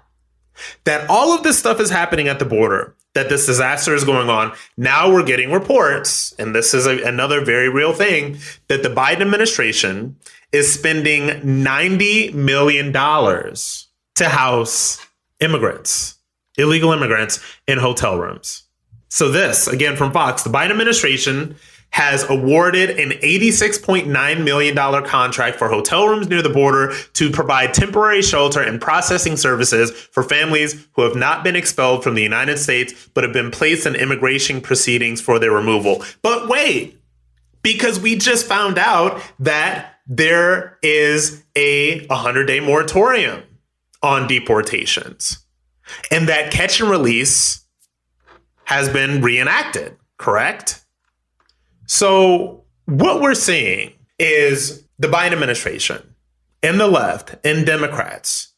[0.84, 4.30] that all of this stuff is happening at the border, that this disaster is going
[4.30, 4.52] on.
[4.76, 8.38] Now we're getting reports, and this is a, another very real thing,
[8.68, 10.16] that the Biden administration
[10.52, 15.04] is spending $90 million to house
[15.40, 16.14] immigrants,
[16.56, 18.62] illegal immigrants in hotel rooms.
[19.08, 21.56] So, this again from Fox the Biden administration
[21.90, 28.22] has awarded an $86.9 million contract for hotel rooms near the border to provide temporary
[28.22, 33.08] shelter and processing services for families who have not been expelled from the United States
[33.14, 36.04] but have been placed in immigration proceedings for their removal.
[36.22, 37.00] But wait,
[37.62, 43.42] because we just found out that there is a 100 day moratorium
[44.02, 45.44] on deportations
[46.10, 47.64] and that catch and release
[48.64, 50.84] has been reenacted, correct?
[51.88, 56.14] So, what we're seeing is the Biden administration
[56.62, 58.52] and the left and Democrats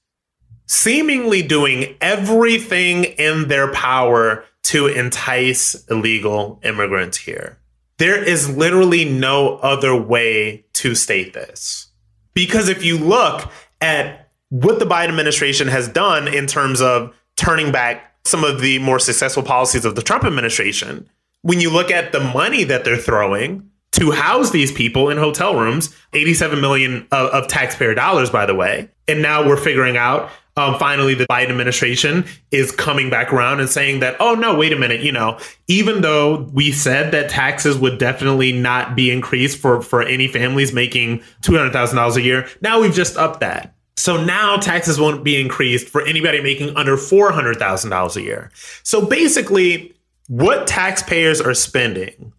[0.66, 7.59] seemingly doing everything in their power to entice illegal immigrants here.
[7.99, 11.89] There is literally no other way to state this.
[12.35, 13.51] Because if you look
[13.81, 18.78] at what the Biden administration has done in terms of turning back some of the
[18.81, 21.09] more successful policies of the Trump administration,
[21.43, 25.57] when you look at the money that they're throwing to house these people in hotel
[25.57, 28.88] rooms, 87 million of, of taxpayer dollars, by the way.
[29.09, 33.68] And now we're figuring out um, finally the Biden administration is coming back around and
[33.68, 35.38] saying that, oh no, wait a minute, you know,
[35.68, 40.72] even though we said that taxes would definitely not be increased for for any families
[40.72, 43.74] making two hundred thousand dollars a year, now we've just upped that.
[43.97, 48.22] So now taxes won't be increased for anybody making under four hundred thousand dollars a
[48.22, 48.51] year.
[48.82, 49.95] So basically,
[50.31, 52.33] what taxpayers are spending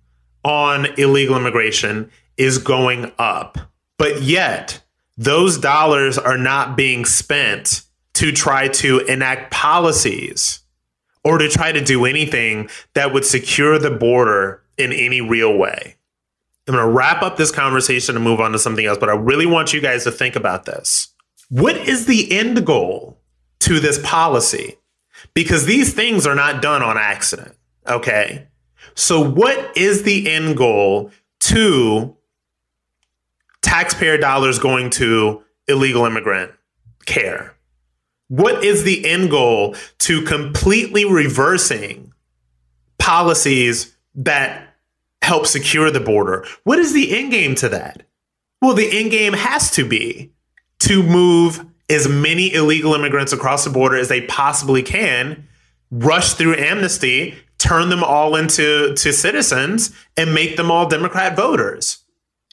[0.45, 3.57] on illegal immigration is going up.
[3.97, 4.81] But yet,
[5.17, 7.83] those dollars are not being spent
[8.13, 10.61] to try to enact policies
[11.25, 15.97] or to try to do anything that would secure the border in any real way.
[16.69, 19.15] I'm going to wrap up this conversation and move on to something else, but I
[19.15, 21.09] really want you guys to think about this.
[21.49, 23.17] What is the end goal
[23.59, 24.77] to this policy?
[25.33, 27.57] Because these things are not done on accident.
[27.87, 28.47] Okay.
[28.95, 31.11] So, what is the end goal
[31.41, 32.15] to
[33.61, 36.51] taxpayer dollars going to illegal immigrant
[37.05, 37.55] care?
[38.27, 42.13] What is the end goal to completely reversing
[42.97, 44.75] policies that
[45.21, 46.45] help secure the border?
[46.63, 48.03] What is the end game to that?
[48.61, 50.31] Well, the end game has to be
[50.79, 55.47] to move as many illegal immigrants across the border as they possibly can,
[55.89, 61.99] rush through amnesty, turn them all into to citizens, and make them all Democrat voters.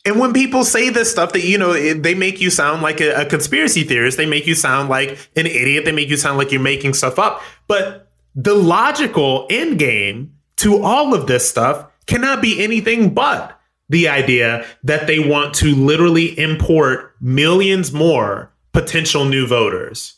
[0.04, 3.00] And when people say this stuff that, you know, it, they make you sound like
[3.00, 6.38] a, a conspiracy theorist, they make you sound like an idiot, they make you sound
[6.38, 7.42] like you're making stuff up.
[7.66, 14.09] But the logical end game to all of this stuff cannot be anything but the
[14.09, 20.16] idea that they want to literally import millions more potential new voters.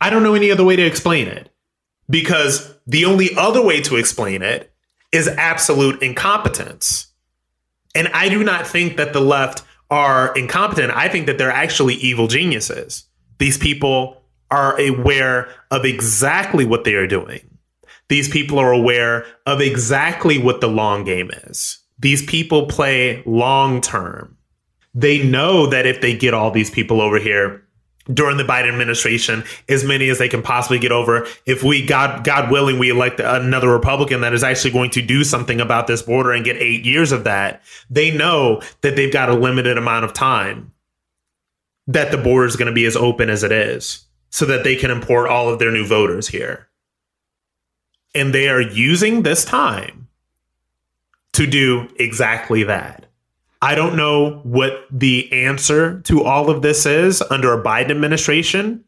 [0.00, 1.50] I don't know any other way to explain it
[2.08, 4.72] because the only other way to explain it
[5.12, 7.08] is absolute incompetence.
[7.94, 10.92] And I do not think that the left are incompetent.
[10.92, 13.04] I think that they're actually evil geniuses.
[13.38, 17.58] These people are aware of exactly what they are doing.
[18.08, 21.78] These people are aware of exactly what the long game is.
[21.98, 24.36] These people play long term.
[24.94, 27.65] They know that if they get all these people over here,
[28.12, 31.26] during the Biden administration, as many as they can possibly get over.
[31.44, 35.24] If we, God, God willing, we elect another Republican that is actually going to do
[35.24, 39.28] something about this border and get eight years of that, they know that they've got
[39.28, 40.72] a limited amount of time
[41.86, 44.76] that the border is going to be as open as it is so that they
[44.76, 46.68] can import all of their new voters here.
[48.14, 50.08] And they are using this time
[51.34, 53.05] to do exactly that.
[53.66, 58.84] I don't know what the answer to all of this is under a Biden administration,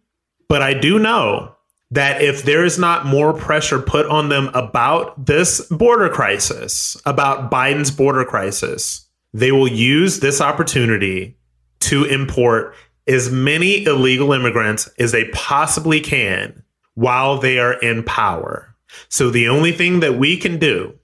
[0.49, 1.53] but I do know
[1.91, 7.51] that if there is not more pressure put on them about this border crisis, about
[7.51, 9.05] Biden's border crisis,
[9.35, 11.37] they will use this opportunity
[11.81, 12.73] to import
[13.09, 16.63] as many illegal immigrants as they possibly can
[16.95, 18.77] while they are in power.
[19.09, 20.95] So the only thing that we can do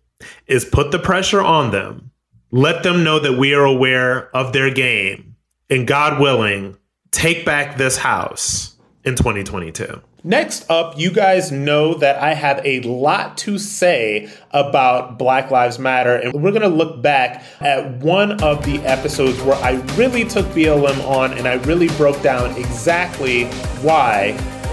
[0.47, 2.13] is put the pressure on them
[2.55, 5.35] let them know that we are aware of their game
[5.69, 6.77] and God willing,
[7.11, 10.01] take back this house in 2022.
[10.23, 15.81] Next up, you guys know that I have a lot to say about Black Lives
[15.81, 20.47] Matter, and we're gonna look back at one of the episodes where I really took
[20.47, 23.47] BLM on and I really broke down exactly
[23.83, 24.27] why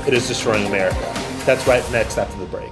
[0.08, 1.00] it is destroying America.
[1.48, 2.72] That's right next after the break.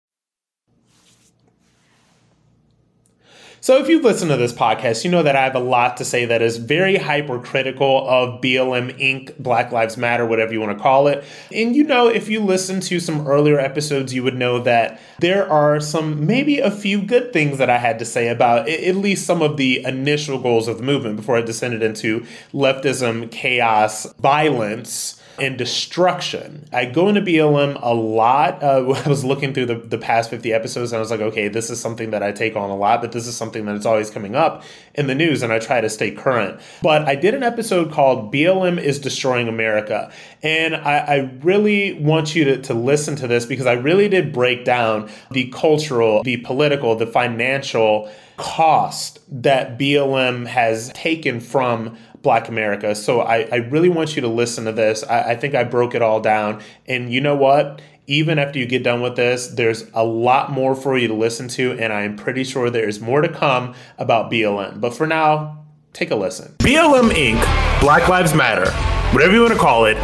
[3.63, 6.05] So, if you've listened to this podcast, you know that I have a lot to
[6.05, 10.81] say that is very hypercritical of BLM Inc., Black Lives Matter, whatever you want to
[10.81, 11.23] call it.
[11.53, 15.47] And you know, if you listen to some earlier episodes, you would know that there
[15.47, 19.27] are some, maybe a few good things that I had to say about at least
[19.27, 25.20] some of the initial goals of the movement before it descended into leftism, chaos, violence
[25.39, 26.67] and destruction.
[26.71, 28.61] I go into BLM a lot.
[28.61, 31.47] Uh, I was looking through the, the past 50 episodes and I was like, okay,
[31.47, 33.85] this is something that I take on a lot, but this is something that is
[33.85, 34.63] always coming up
[34.93, 36.59] in the news and I try to stay current.
[36.81, 40.11] But I did an episode called BLM is Destroying America.
[40.43, 44.33] And I, I really want you to, to listen to this because I really did
[44.33, 52.47] break down the cultural, the political, the financial cost that BLM has taken from Black
[52.49, 52.93] America.
[52.95, 55.03] So I, I really want you to listen to this.
[55.03, 56.61] I, I think I broke it all down.
[56.85, 57.81] And you know what?
[58.07, 61.47] Even after you get done with this, there's a lot more for you to listen
[61.49, 64.81] to, and I'm pretty sure there's more to come about BLM.
[64.81, 66.53] But for now, take a listen.
[66.57, 68.69] BLM Inc., Black Lives Matter,
[69.13, 69.97] whatever you want to call it,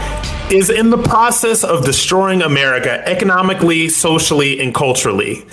[0.51, 5.45] is in the process of destroying America economically, socially, and culturally.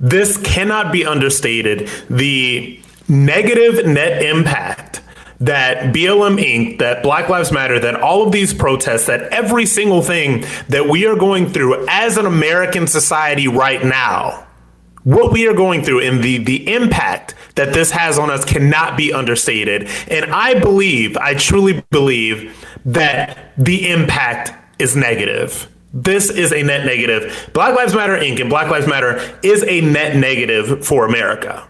[0.00, 1.90] This cannot be understated.
[2.08, 4.87] The negative net impact
[5.40, 10.02] that BLM Inc., that Black Lives Matter, that all of these protests, that every single
[10.02, 14.46] thing that we are going through as an American society right now,
[15.04, 18.96] what we are going through and the, the impact that this has on us cannot
[18.96, 19.88] be understated.
[20.08, 25.68] And I believe, I truly believe that the impact is negative.
[25.94, 27.50] This is a net negative.
[27.54, 28.40] Black Lives Matter Inc.
[28.40, 31.66] and Black Lives Matter is a net negative for America.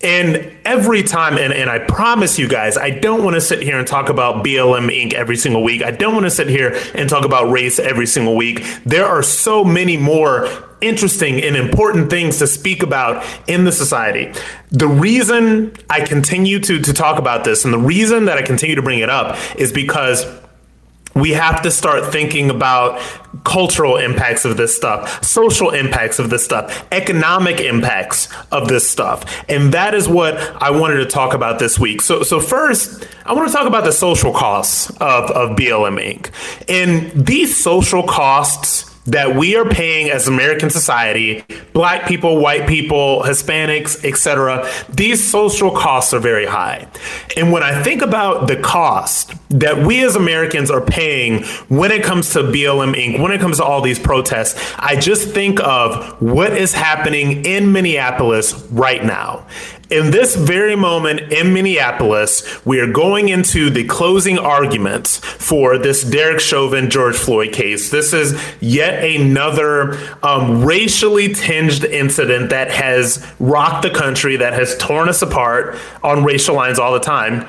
[0.00, 3.78] And every time, and, and I promise you guys, I don't want to sit here
[3.78, 5.12] and talk about BLM Inc.
[5.12, 5.82] every single week.
[5.82, 8.64] I don't want to sit here and talk about race every single week.
[8.86, 10.48] There are so many more
[10.80, 14.32] interesting and important things to speak about in the society.
[14.70, 18.76] The reason I continue to, to talk about this and the reason that I continue
[18.76, 20.24] to bring it up is because
[21.20, 23.00] we have to start thinking about
[23.44, 29.24] cultural impacts of this stuff, social impacts of this stuff, economic impacts of this stuff.
[29.48, 32.00] And that is what I wanted to talk about this week.
[32.00, 36.30] So so first, I want to talk about the social costs of, of BLM Inc.
[36.68, 43.22] And these social costs that we are paying as American society, black people, white people,
[43.22, 44.70] Hispanics, etc.
[44.90, 46.86] These social costs are very high.
[47.36, 52.04] And when I think about the cost that we as Americans are paying when it
[52.04, 56.20] comes to BLM Inc., when it comes to all these protests, I just think of
[56.20, 59.46] what is happening in Minneapolis right now.
[59.90, 66.04] In this very moment in Minneapolis, we are going into the closing arguments for this
[66.04, 67.90] Derek Chauvin George Floyd case.
[67.90, 74.76] This is yet another um, racially tinged incident that has rocked the country, that has
[74.76, 77.46] torn us apart on racial lines all the time.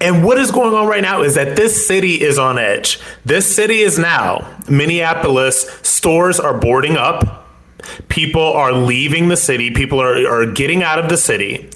[0.00, 3.00] And what is going on right now is that this city is on edge.
[3.24, 7.47] This city is now, Minneapolis, stores are boarding up
[8.08, 9.70] People are leaving the city.
[9.70, 11.68] People are, are getting out of the city.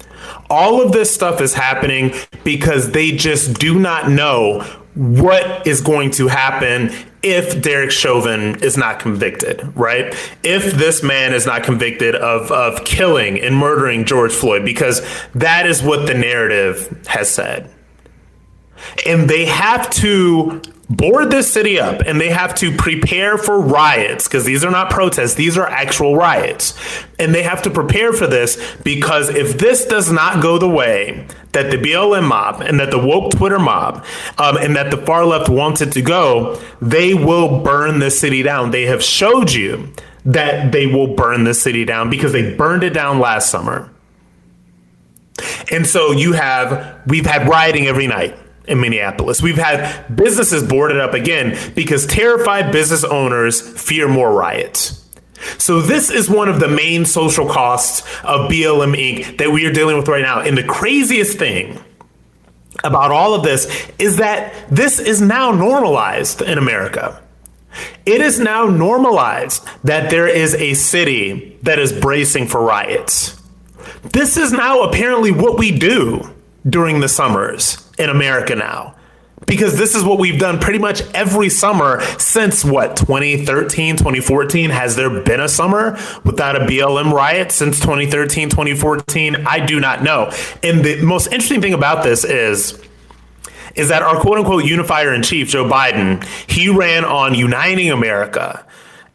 [0.49, 4.61] All of this stuff is happening because they just do not know
[4.95, 6.91] what is going to happen
[7.23, 10.13] if Derek Chauvin is not convicted, right?
[10.43, 15.01] If this man is not convicted of, of killing and murdering George Floyd, because
[15.33, 17.71] that is what the narrative has said.
[19.05, 24.27] And they have to board this city up and they have to prepare for riots
[24.27, 26.77] because these are not protests, these are actual riots.
[27.17, 31.25] And they have to prepare for this because if this does not go the way
[31.53, 34.03] that the BLM mob and that the woke Twitter mob
[34.37, 38.43] um, and that the far left wants it to go, they will burn the city
[38.43, 38.71] down.
[38.71, 39.93] They have showed you
[40.25, 43.89] that they will burn the city down because they burned it down last summer.
[45.71, 49.41] And so you have, we've had rioting every night in Minneapolis.
[49.41, 54.99] We've had businesses boarded up again because terrified business owners fear more riots.
[55.57, 59.37] So this is one of the main social costs of BLM Inc.
[59.39, 60.39] that we are dealing with right now.
[60.39, 61.83] And the craziest thing
[62.83, 67.21] about all of this is that this is now normalized in America.
[68.05, 73.41] It is now normalized that there is a city that is bracing for riots.
[74.03, 76.29] This is now apparently what we do
[76.69, 78.95] during the summers in America now.
[79.45, 84.69] Because this is what we've done pretty much every summer since what, 2013, 2014?
[84.69, 89.45] Has there been a summer without a BLM riot since 2013, 2014?
[89.45, 90.31] I do not know.
[90.63, 92.79] And the most interesting thing about this is
[93.75, 98.63] is that our quote unquote unifier in chief, Joe Biden, he ran on uniting America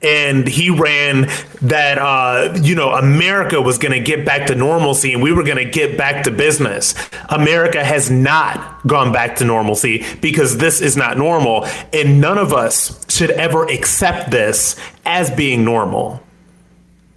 [0.01, 1.29] and he ran
[1.61, 5.43] that uh, you know America was going to get back to normalcy and we were
[5.43, 6.95] going to get back to business.
[7.29, 12.53] America has not gone back to normalcy because this is not normal, and none of
[12.53, 16.23] us should ever accept this as being normal.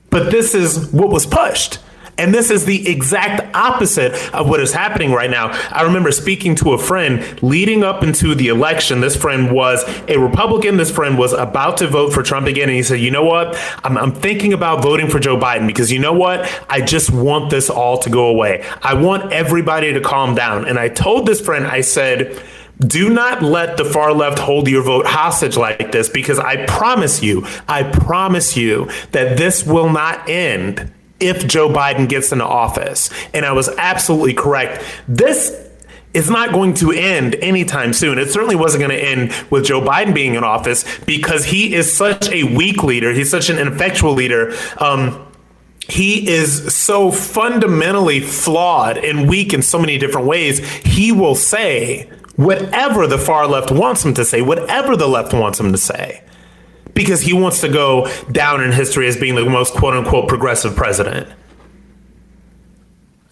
[0.10, 1.80] But this is what was pushed.
[2.18, 5.50] And this is the exact opposite of what is happening right now.
[5.72, 9.02] I remember speaking to a friend leading up into the election.
[9.02, 10.78] This friend was a Republican.
[10.78, 12.70] This friend was about to vote for Trump again.
[12.70, 13.58] And he said, You know what?
[13.84, 16.50] I'm, I'm thinking about voting for Joe Biden because you know what?
[16.70, 18.64] I just want this all to go away.
[18.82, 20.68] I want everybody to calm down.
[20.68, 22.42] And I told this friend, I said,
[22.80, 27.22] do not let the far left hold your vote hostage like this because I promise
[27.22, 30.92] you, I promise you that this will not end
[31.22, 33.10] if Joe Biden gets into office.
[33.34, 34.84] And I was absolutely correct.
[35.08, 35.70] This
[36.14, 38.18] is not going to end anytime soon.
[38.18, 41.96] It certainly wasn't going to end with Joe Biden being in office because he is
[41.96, 43.14] such a weak leader.
[43.14, 44.54] He's such an ineffectual leader.
[44.78, 45.26] Um,
[45.88, 50.60] he is so fundamentally flawed and weak in so many different ways.
[50.84, 55.60] He will say whatever the far left wants him to say, whatever the left wants
[55.60, 56.24] him to say,
[56.94, 60.76] because he wants to go down in history as being the most quote unquote progressive
[60.76, 61.28] president.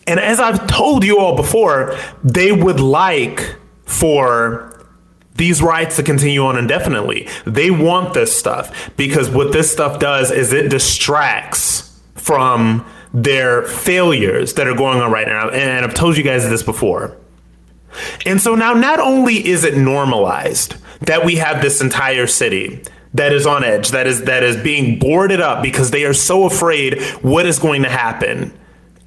[0.07, 3.55] And as I've told you all before, they would like
[3.85, 4.87] for
[5.35, 7.27] these riots to continue on indefinitely.
[7.45, 14.53] They want this stuff because what this stuff does is it distracts from their failures
[14.55, 15.49] that are going on right now.
[15.49, 17.15] And I've told you guys this before.
[18.25, 22.83] And so now, not only is it normalized that we have this entire city
[23.13, 26.45] that is on edge, that is that is being boarded up because they are so
[26.45, 28.57] afraid what is going to happen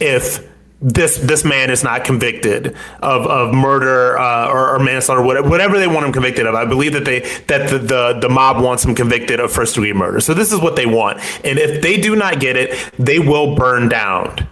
[0.00, 0.48] if
[0.80, 5.78] this this man is not convicted of, of murder uh, or, or, manslaughter, whatever, whatever
[5.78, 6.56] they want him convicted of.
[6.56, 9.92] I believe that they that the, the the mob wants him convicted of first degree
[9.92, 10.20] murder.
[10.20, 13.54] So this is what they want, and if they do not get it, they will
[13.54, 14.48] burn down.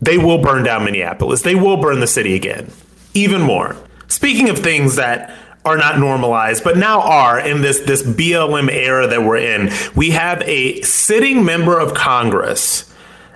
[0.00, 1.42] They will burn down Minneapolis.
[1.42, 2.70] They will burn the city again
[3.14, 3.76] even more.
[4.08, 5.34] Speaking of things that
[5.64, 10.10] are not normalized, but now are in this this BLM era that we're in, we
[10.10, 12.92] have a sitting member of Congress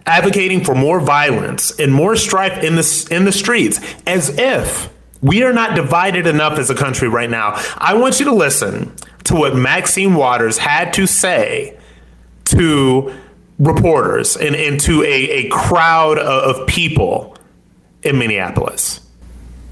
[0.06, 5.42] advocating for more violence and more strife in the in the streets, as if we
[5.42, 7.60] are not divided enough as a country right now.
[7.76, 11.76] I want you to listen to what Maxine Waters had to say
[12.46, 13.14] to
[13.58, 17.36] reporters and, and to a, a crowd of, of people
[18.02, 19.00] in Minneapolis.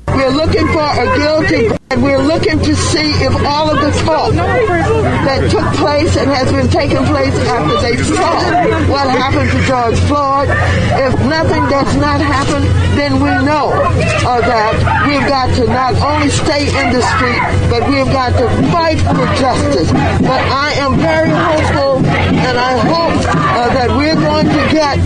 [0.09, 5.49] We're looking for a guilty, we're looking to see if all of the talk that
[5.51, 8.43] took place and has been taking place after they saw
[8.91, 10.51] what happened to George Floyd,
[10.99, 12.63] if nothing does not happen,
[12.99, 14.75] then we know uh, that
[15.07, 17.39] we've got to not only stay in the street,
[17.71, 19.91] but we've got to fight for justice.
[20.27, 24.99] But I am very hopeful, and I hope uh, that we're going to get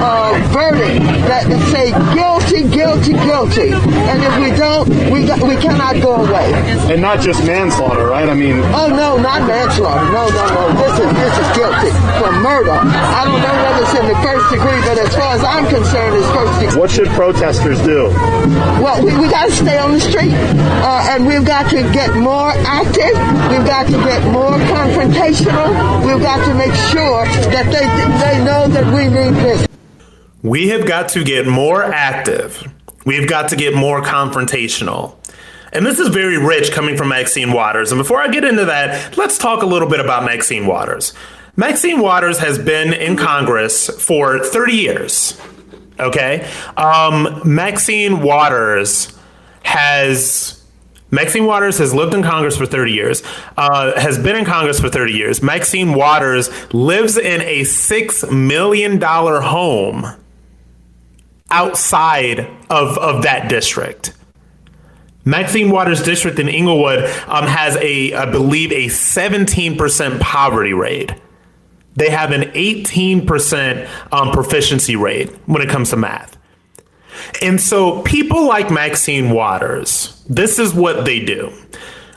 [0.00, 3.68] a verdict that say guilty, guilty, guilty.
[4.08, 6.52] And if we don't, we got, we cannot go away.
[6.92, 8.28] And not just manslaughter, right?
[8.28, 10.06] I mean, oh no, not manslaughter.
[10.12, 10.62] No, no, no.
[10.78, 12.78] This is this is guilty for murder.
[12.78, 16.16] I don't know whether it's in the first degree, but as far as I'm concerned,
[16.16, 16.78] it's first degree.
[16.80, 18.08] What should protesters do?
[18.82, 22.14] Well, we, we got to stay on the street, uh, and we've got to get
[22.16, 23.14] more active.
[23.50, 25.68] We've got to get more confrontational.
[26.06, 27.86] We've got to make sure that they
[28.22, 29.66] they know that we need this.
[30.42, 32.66] We have got to get more active.
[33.04, 35.16] We've got to get more confrontational.
[35.72, 37.92] And this is very rich coming from Maxine Waters.
[37.92, 41.14] And before I get into that, let's talk a little bit about Maxine Waters.
[41.56, 45.40] Maxine Waters has been in Congress for 30 years.
[45.98, 46.48] Okay?
[46.76, 49.18] Um, Maxine Waters
[49.64, 50.58] has.
[51.10, 53.22] Maxine Waters has lived in Congress for 30 years,
[53.58, 55.42] uh, has been in Congress for 30 years.
[55.42, 60.06] Maxine Waters lives in a $6 million home
[61.50, 64.14] outside of, of that district.
[65.24, 71.12] Maxine Waters District in Inglewood um, has a, I believe, a 17% poverty rate.
[71.94, 76.36] They have an 18% um, proficiency rate when it comes to math.
[77.42, 81.52] And so people like Maxine Waters, this is what they do.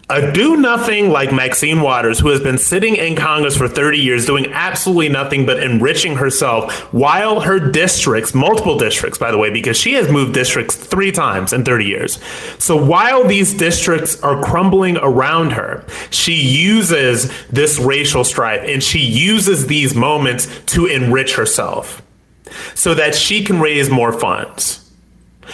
[0.08, 4.28] A do nothing like Maxine Waters, who has been sitting in Congress for 30 years
[4.28, 9.78] doing absolutely nothing but enriching herself while her districts, multiple districts, by the way, because
[9.78, 12.20] she has moved districts three times in 30 years.
[12.60, 19.00] So while these districts are crumbling around her, she uses this racial strife and she
[19.00, 22.04] uses these moments to enrich herself
[22.76, 24.85] so that she can raise more funds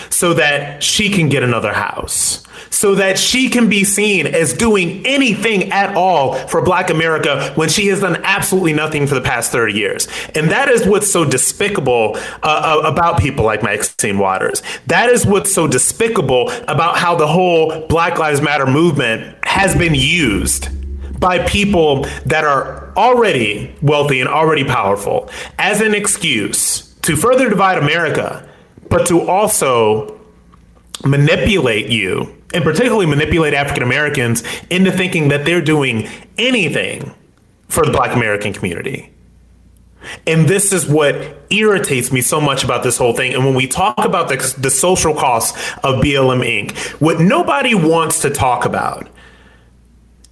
[0.10, 5.06] so that she can get another house, so that she can be seen as doing
[5.06, 9.52] anything at all for Black America when she has done absolutely nothing for the past
[9.52, 10.08] 30 years.
[10.36, 14.62] And that is what's so despicable uh, uh, about people like Maxine Waters.
[14.88, 19.96] That is what's so despicable about how the whole Black Lives Matter movement has been
[19.96, 20.70] used
[21.20, 25.30] by people that are already wealthy and already powerful
[25.60, 28.48] as an excuse to further divide America,
[28.92, 30.20] but to also
[31.04, 37.16] manipulate you, and particularly manipulate African Americans into thinking that they're doing anything
[37.70, 39.12] for the black American community.
[40.28, 41.16] And this is what
[41.50, 43.34] irritates me so much about this whole thing.
[43.34, 48.22] And when we talk about the, the social costs of BLM Inc., what nobody wants
[48.22, 49.08] to talk about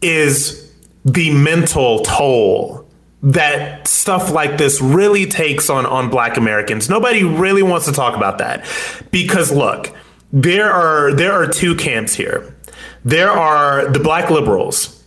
[0.01, 0.71] is
[1.05, 2.78] the mental toll
[3.21, 6.89] that stuff like this really takes on on black Americans.
[6.89, 8.65] Nobody really wants to talk about that.
[9.11, 9.95] Because look,
[10.31, 12.55] there are there are two camps here.
[13.03, 15.03] There are the black liberals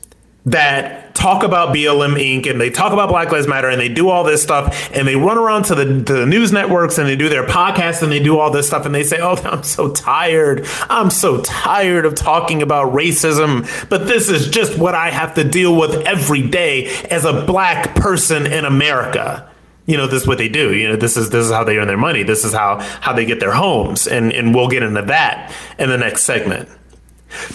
[0.47, 2.51] that talk about BLM Inc.
[2.51, 5.17] and they talk about Black Lives Matter and they do all this stuff and they
[5.17, 8.23] run around to the, to the news networks and they do their podcasts and they
[8.23, 10.67] do all this stuff and they say, Oh, I'm so tired.
[10.89, 15.45] I'm so tired of talking about racism, but this is just what I have to
[15.45, 19.49] deal with every day as a black person in America.
[19.87, 20.73] You know, this is what they do.
[20.75, 22.23] You know, this is this is how they earn their money.
[22.23, 24.07] This is how how they get their homes.
[24.07, 26.69] And and we'll get into that in the next segment.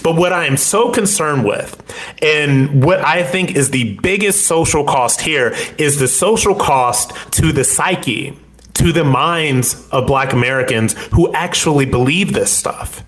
[0.04, 1.82] But what I am so concerned with,
[2.22, 7.52] and what I think is the biggest social cost here, is the social cost to
[7.52, 8.38] the psyche,
[8.76, 13.04] to the minds of Black Americans who actually believe this stuff.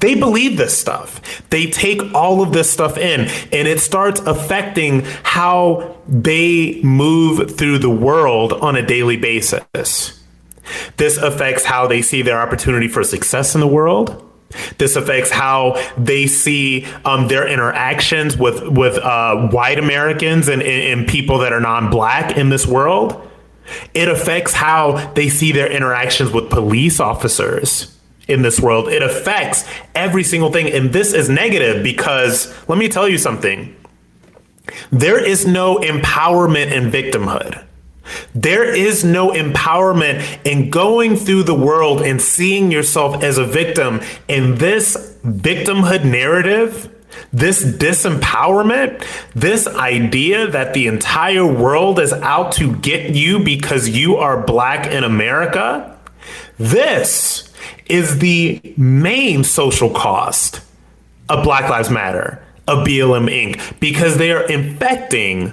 [0.00, 1.48] They believe this stuff.
[1.48, 7.78] They take all of this stuff in, and it starts affecting how they move through
[7.78, 10.22] the world on a daily basis.
[10.96, 14.22] This affects how they see their opportunity for success in the world.
[14.78, 21.06] This affects how they see um, their interactions with with uh, white Americans and, and
[21.06, 23.28] people that are non-black in this world.
[23.94, 27.96] It affects how they see their interactions with police officers
[28.28, 28.88] in this world.
[28.88, 33.74] It affects every single thing, and this is negative because let me tell you something.
[34.90, 37.65] There is no empowerment in victimhood.
[38.34, 44.00] There is no empowerment in going through the world and seeing yourself as a victim.
[44.28, 46.92] And this victimhood narrative,
[47.32, 49.04] this disempowerment,
[49.34, 54.86] this idea that the entire world is out to get you because you are black
[54.86, 55.96] in America,
[56.58, 57.52] this
[57.86, 60.60] is the main social cost
[61.28, 65.52] of Black Lives Matter, of BLM Inc., because they are infecting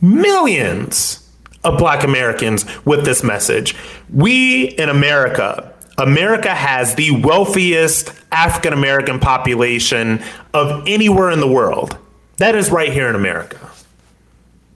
[0.00, 1.25] millions
[1.64, 3.74] of black Americans with this message.
[4.12, 11.98] We in America, America has the wealthiest African American population of anywhere in the world.
[12.38, 13.58] That is right here in America.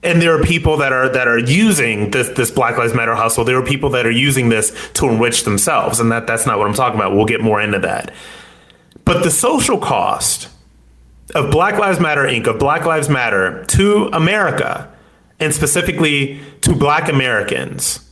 [0.03, 3.43] And there are people that are that are using this this Black Lives Matter hustle.
[3.43, 6.67] There are people that are using this to enrich themselves, and that that's not what
[6.67, 7.15] I'm talking about.
[7.15, 8.11] We'll get more into that.
[9.05, 10.49] But the social cost
[11.35, 12.47] of Black Lives Matter Inc.
[12.47, 14.90] of Black Lives Matter to America
[15.41, 18.07] and specifically to black Americans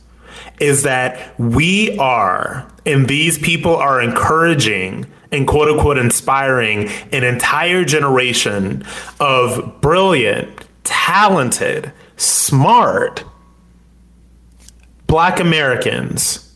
[0.58, 7.84] is that we are, and these people are encouraging and quote unquote inspiring an entire
[7.84, 8.84] generation
[9.20, 13.24] of brilliant, talented, smart
[15.06, 16.54] black Americans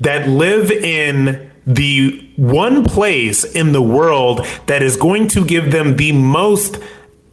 [0.00, 5.96] that live in the one place in the world that is going to give them
[5.96, 6.78] the most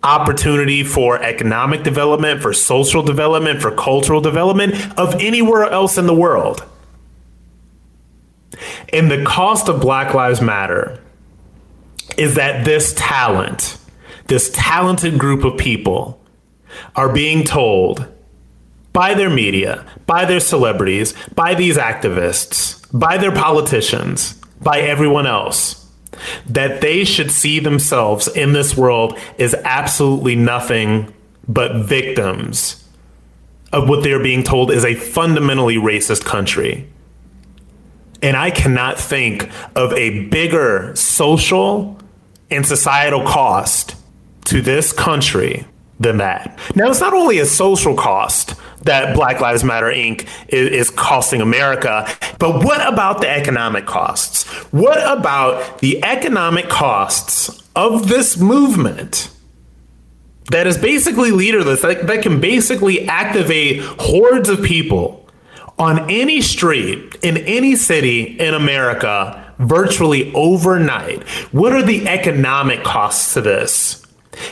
[0.03, 6.13] opportunity for economic development, for social development, for cultural development of anywhere else in the
[6.13, 6.63] world.
[8.91, 10.99] And the cost of Black Lives Matter
[12.17, 13.77] is that this talent,
[14.27, 16.19] this talented group of people,
[16.95, 18.05] are being told
[18.93, 25.80] by their media, by their celebrities, by these activists, by their politicians, by everyone else
[26.45, 31.13] that they should see themselves in this world as absolutely nothing
[31.47, 32.87] but victims
[33.73, 36.87] of what they're being told is a fundamentally racist country.
[38.21, 41.97] And I cannot think of a bigger social
[42.49, 43.95] and societal cost
[44.45, 45.65] to this country
[45.99, 46.57] than that.
[46.75, 50.27] Now, it's not only a social cost that Black Lives Matter Inc.
[50.47, 52.07] is, is, costing America,
[52.39, 54.43] but what about the economic costs?
[54.71, 59.29] What about the economic costs of this movement?
[60.49, 65.29] That is basically leaderless, that, that can basically activate hordes of people
[65.77, 71.23] on any street in any city in America virtually overnight.
[71.53, 74.05] What are the economic costs to this?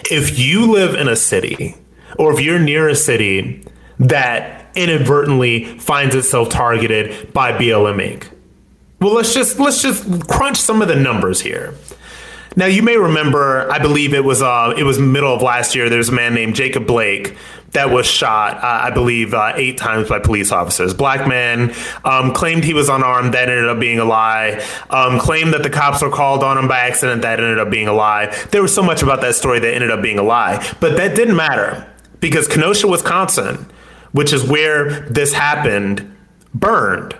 [0.09, 1.75] If you live in a city
[2.17, 3.65] or if you're near a city
[3.99, 8.29] that inadvertently finds itself targeted by BLM Inc.
[8.99, 11.73] Well, let's just let's just crunch some of the numbers here.
[12.55, 15.89] Now you may remember, I believe it was uh, it was middle of last year.
[15.89, 17.37] There's a man named Jacob Blake
[17.71, 20.93] that was shot, uh, I believe, uh, eight times by police officers.
[20.93, 21.73] Black man
[22.03, 23.33] um, claimed he was unarmed.
[23.35, 24.65] That ended up being a lie.
[24.89, 27.21] Um, claimed that the cops were called on him by accident.
[27.21, 28.35] That ended up being a lie.
[28.51, 31.15] There was so much about that story that ended up being a lie, but that
[31.15, 31.87] didn't matter
[32.19, 33.67] because Kenosha, Wisconsin,
[34.11, 36.15] which is where this happened,
[36.53, 37.15] burned.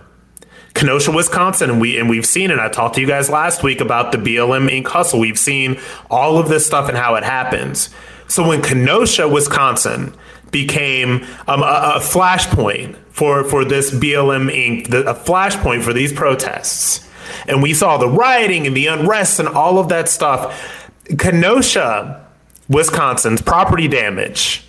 [0.74, 2.60] Kenosha, Wisconsin, and we and we've seen it.
[2.60, 4.88] I talked to you guys last week about the BLM Inc.
[4.88, 5.20] hustle.
[5.20, 5.80] We've seen
[6.10, 7.90] all of this stuff and how it happens.
[8.28, 10.16] So when Kenosha, Wisconsin,
[10.52, 14.90] became um, a, a flashpoint for for this BLM Inc.
[14.90, 17.08] The, a flashpoint for these protests,
[17.48, 20.86] and we saw the rioting and the unrest and all of that stuff.
[21.18, 22.26] Kenosha,
[22.70, 24.64] Wisconsin's property damage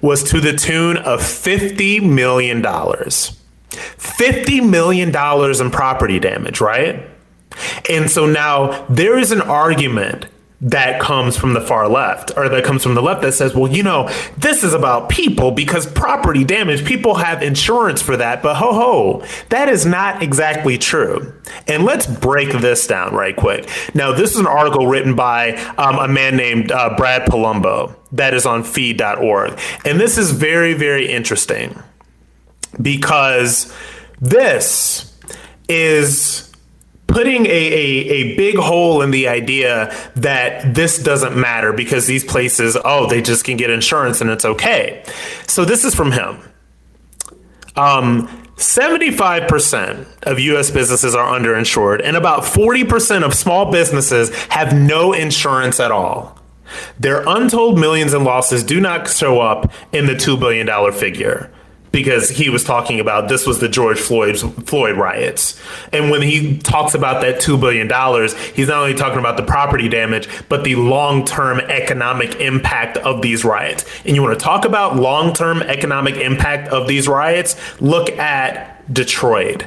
[0.00, 3.38] was to the tune of fifty million dollars.
[3.72, 7.08] $50 million in property damage, right?
[7.88, 10.26] And so now there is an argument
[10.62, 13.70] that comes from the far left or that comes from the left that says, well,
[13.70, 14.08] you know,
[14.38, 18.42] this is about people because property damage, people have insurance for that.
[18.42, 21.34] But ho ho, that is not exactly true.
[21.66, 23.68] And let's break this down right quick.
[23.92, 28.32] Now, this is an article written by um, a man named uh, Brad Polumbo that
[28.32, 29.58] is on feed.org.
[29.84, 31.76] And this is very, very interesting
[32.80, 33.74] because
[34.20, 35.12] this
[35.68, 36.51] is
[37.12, 42.24] putting a, a, a big hole in the idea that this doesn't matter because these
[42.24, 45.04] places, oh, they just can get insurance and it's okay.
[45.46, 46.40] So this is from him.
[47.76, 55.12] Um, 75% of US businesses are underinsured, and about 40% of small businesses have no
[55.12, 56.38] insurance at all.
[56.98, 61.50] Their untold millions in losses do not show up in the $2 billion figure
[61.92, 65.60] because he was talking about this was the George Floyd Floyd riots.
[65.92, 69.42] And when he talks about that 2 billion dollars, he's not only talking about the
[69.42, 73.84] property damage, but the long-term economic impact of these riots.
[74.04, 77.56] And you want to talk about long-term economic impact of these riots?
[77.80, 79.66] Look at Detroit.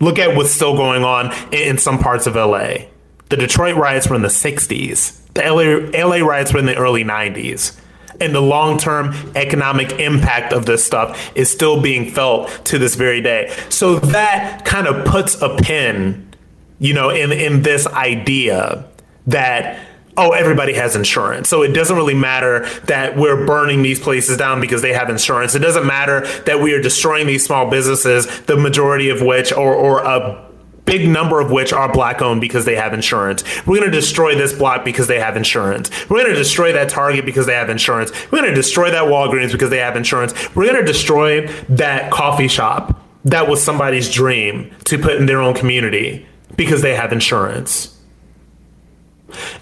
[0.00, 2.86] Look at what's still going on in some parts of LA.
[3.30, 5.14] The Detroit riots were in the 60s.
[5.34, 7.78] The LA, LA riots were in the early 90s
[8.20, 12.94] and the long term economic impact of this stuff is still being felt to this
[12.94, 13.54] very day.
[13.68, 16.34] So that kind of puts a pin,
[16.78, 18.84] you know, in, in this idea
[19.26, 19.84] that
[20.18, 21.48] oh, everybody has insurance.
[21.48, 25.54] So it doesn't really matter that we're burning these places down because they have insurance.
[25.54, 29.74] It doesn't matter that we are destroying these small businesses, the majority of which, or,
[29.74, 30.47] or a
[30.88, 33.44] big number of which are black owned because they have insurance.
[33.66, 35.90] We're going to destroy this block because they have insurance.
[36.08, 38.10] We're going to destroy that Target because they have insurance.
[38.30, 40.32] We're going to destroy that Walgreens because they have insurance.
[40.56, 45.42] We're going to destroy that coffee shop that was somebody's dream to put in their
[45.42, 46.26] own community
[46.56, 47.94] because they have insurance.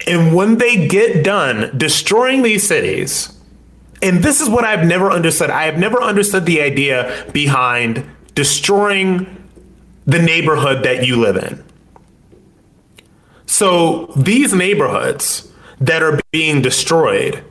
[0.07, 3.37] And when they get done destroying these cities,
[4.01, 5.49] and this is what I've never understood.
[5.49, 9.36] I have never understood the idea behind destroying
[10.07, 11.63] the neighborhood that you live in.
[13.45, 17.43] So these neighborhoods that are being destroyed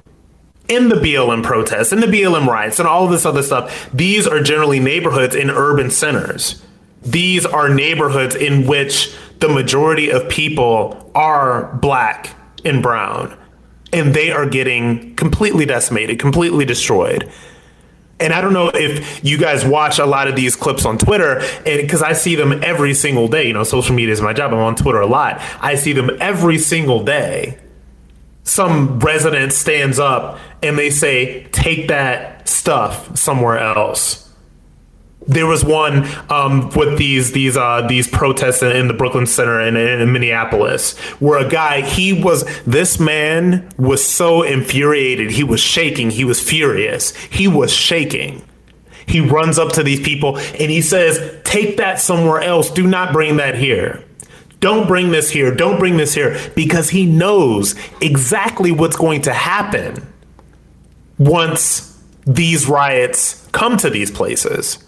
[0.68, 4.26] in the BLM protests, in the BLM riots, and all of this other stuff, these
[4.26, 6.62] are generally neighborhoods in urban centers.
[7.02, 12.34] These are neighborhoods in which the majority of people are black
[12.64, 13.36] and brown,
[13.92, 17.30] and they are getting completely decimated, completely destroyed.
[18.18, 21.40] And I don't know if you guys watch a lot of these clips on Twitter,
[21.66, 23.46] and because I see them every single day.
[23.46, 24.52] You know, social media is my job.
[24.52, 25.40] I'm on Twitter a lot.
[25.60, 27.58] I see them every single day.
[28.44, 34.25] Some resident stands up and they say, "Take that stuff somewhere else."
[35.26, 39.60] There was one um, with these these uh, these protests in, in, the Brooklyn Center
[39.60, 45.60] in, in Minneapolis, where a guy he was this man was so infuriated, he was
[45.60, 48.42] shaking, he was furious, he was shaking.
[49.08, 52.70] He runs up to these people and he says, "Take that somewhere else.
[52.70, 54.02] Do not bring that here."
[54.58, 55.54] Don't bring this here.
[55.54, 60.06] Don't bring this here because he knows exactly what's going to happen
[61.18, 64.85] once these riots come to these places.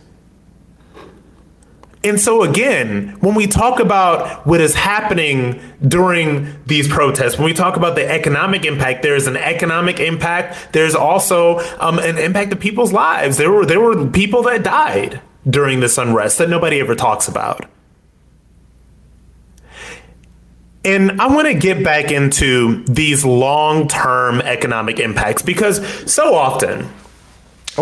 [2.04, 7.54] And so, again, when we talk about what is happening during these protests, when we
[7.54, 10.72] talk about the economic impact, there's an economic impact.
[10.72, 13.36] There's also um, an impact of people's lives.
[13.36, 17.64] There were there were people that died during this unrest that nobody ever talks about.
[20.84, 26.88] And I want to get back into these long term economic impacts because so often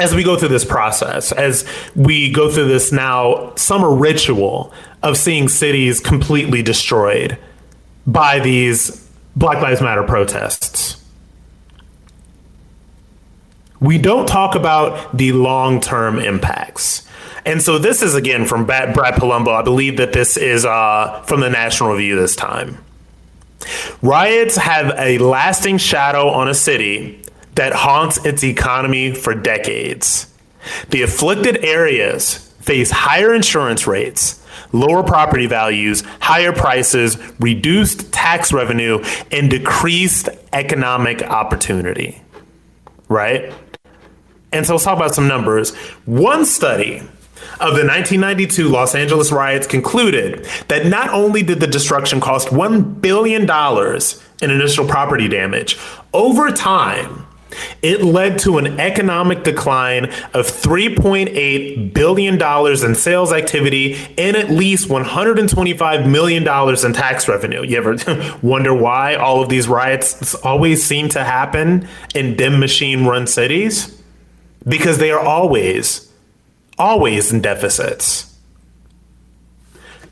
[0.01, 4.73] as we go through this process, as we go through this now summer ritual
[5.03, 7.39] of seeing cities completely destroyed,
[8.07, 11.03] by these Black Lives Matter protests.
[13.81, 17.07] We don't talk about the long term impacts.
[17.45, 19.55] And so this is again from Brad Polumbo.
[19.55, 22.79] I believe that this is uh, from the National Review this time.
[24.03, 27.23] Riots have a lasting shadow on a city
[27.57, 30.33] that haunts its economy for decades.
[30.91, 34.43] The afflicted areas face higher insurance rates,
[34.73, 42.23] lower property values, higher prices, reduced tax revenue, and decreased economic opportunity.
[43.09, 43.53] Right?
[44.53, 45.75] And so let's talk about some numbers.
[46.07, 47.03] One study
[47.61, 53.01] of the 1992 Los Angeles riots concluded that not only did the destruction cost $1
[53.01, 53.43] billion
[54.43, 55.79] in initial property damage,
[56.13, 57.26] over time,
[57.83, 62.43] it led to an economic decline of $3.8 billion
[62.85, 67.63] in sales activity and at least $125 million in tax revenue.
[67.63, 73.05] You ever wonder why all of these riots always seem to happen in dim machine
[73.05, 74.03] run cities?
[74.67, 76.13] Because they are always,
[76.79, 78.35] always in deficits.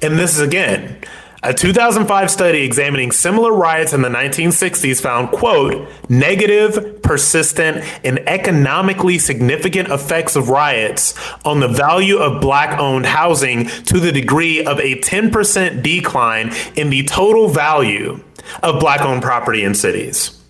[0.00, 0.98] And this is again,
[1.44, 9.18] a 2005 study examining similar riots in the 1960s found, quote, negative, persistent, and economically
[9.18, 11.14] significant effects of riots
[11.44, 16.88] on the value of black owned housing to the degree of a 10% decline in
[16.88, 18.24] the total value
[18.62, 20.40] of black owned property in cities.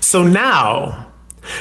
[0.00, 1.12] So now,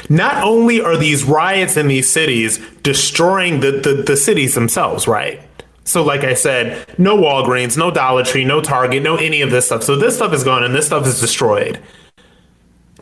[0.07, 5.44] not only are these riots in these cities destroying the, the, the cities themselves, right?
[5.85, 9.67] So, like I said, no Walgreens, no Dollar Tree, no Target, no any of this
[9.67, 9.83] stuff.
[9.83, 11.79] So, this stuff is gone and this stuff is destroyed.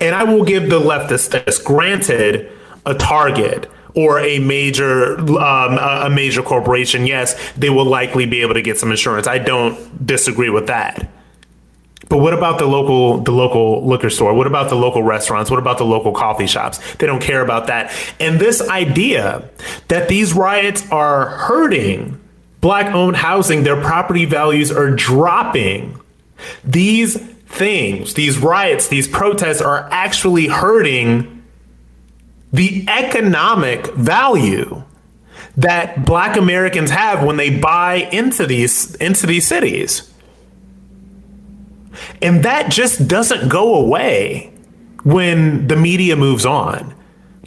[0.01, 1.59] And I will give the leftists this.
[1.59, 2.51] Granted,
[2.85, 8.53] a Target or a major um, a major corporation, yes, they will likely be able
[8.55, 9.27] to get some insurance.
[9.27, 11.09] I don't disagree with that.
[12.09, 14.33] But what about the local the local liquor store?
[14.33, 15.49] What about the local restaurants?
[15.49, 16.79] What about the local coffee shops?
[16.95, 17.91] They don't care about that.
[18.19, 19.49] And this idea
[19.87, 22.19] that these riots are hurting
[22.63, 25.99] black owned housing, their property values are dropping.
[26.63, 31.43] These things, these riots, these protests are actually hurting
[32.53, 34.81] the economic value
[35.57, 40.09] that black Americans have when they buy into these into these cities.
[42.21, 44.53] And that just doesn't go away
[45.03, 46.95] when the media moves on.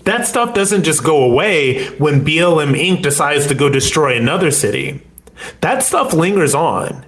[0.05, 3.03] That stuff doesn't just go away when BLM Inc.
[3.03, 5.05] decides to go destroy another city.
[5.61, 7.05] That stuff lingers on.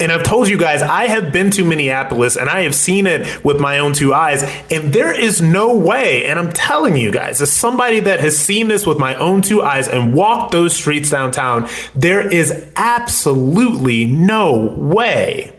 [0.00, 3.44] And I've told you guys, I have been to Minneapolis and I have seen it
[3.44, 4.42] with my own two eyes.
[4.68, 8.66] And there is no way, and I'm telling you guys, as somebody that has seen
[8.66, 14.74] this with my own two eyes and walked those streets downtown, there is absolutely no
[14.76, 15.56] way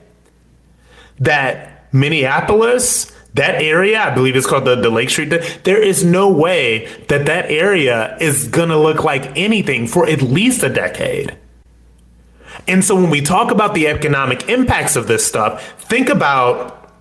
[1.20, 5.30] that Minneapolis that area, I believe it's called the, the Lake Street.
[5.64, 10.22] There is no way that that area is going to look like anything for at
[10.22, 11.36] least a decade.
[12.68, 16.92] And so when we talk about the economic impacts of this stuff, think about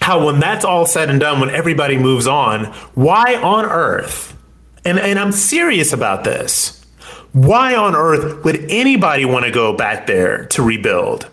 [0.00, 4.36] how when that's all said and done, when everybody moves on, why on earth,
[4.84, 6.84] and, and I'm serious about this,
[7.32, 11.24] why on earth would anybody want to go back there to rebuild?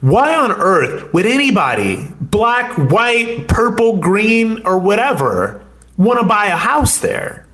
[0.00, 5.64] Why on earth would anybody, black, white, purple, green, or whatever,
[5.96, 7.45] want to buy a house there?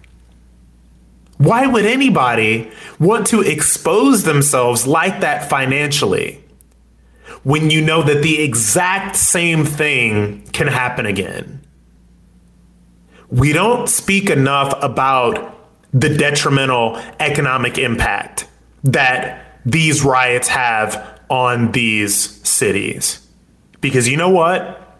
[1.42, 2.70] Why would anybody
[3.00, 6.40] want to expose themselves like that financially
[7.42, 11.60] when you know that the exact same thing can happen again?
[13.28, 15.58] We don't speak enough about
[15.92, 18.46] the detrimental economic impact
[18.84, 22.14] that these riots have on these
[22.48, 23.26] cities.
[23.80, 24.96] Because you know what?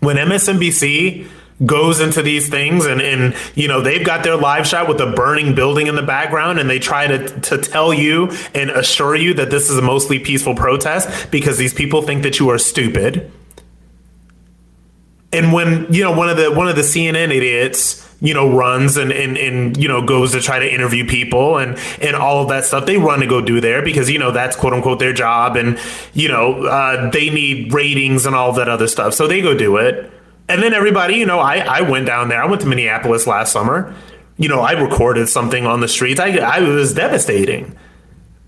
[0.00, 1.28] When MSNBC
[1.64, 5.10] goes into these things and, and you know they've got their live shot with a
[5.12, 9.32] burning building in the background and they try to to tell you and assure you
[9.32, 13.30] that this is a mostly peaceful protest because these people think that you are stupid.
[15.32, 18.98] And when you know one of the one of the CNN idiots you know runs
[18.98, 22.48] and, and and you know goes to try to interview people and and all of
[22.48, 25.12] that stuff they run to go do there because you know that's quote unquote their
[25.12, 25.78] job and
[26.12, 29.14] you know uh, they need ratings and all that other stuff.
[29.14, 30.12] So they go do it
[30.48, 32.42] and then everybody you know I I went down there.
[32.42, 33.94] I went to Minneapolis last summer.
[34.36, 36.20] You know I recorded something on the streets.
[36.20, 37.76] I I was devastating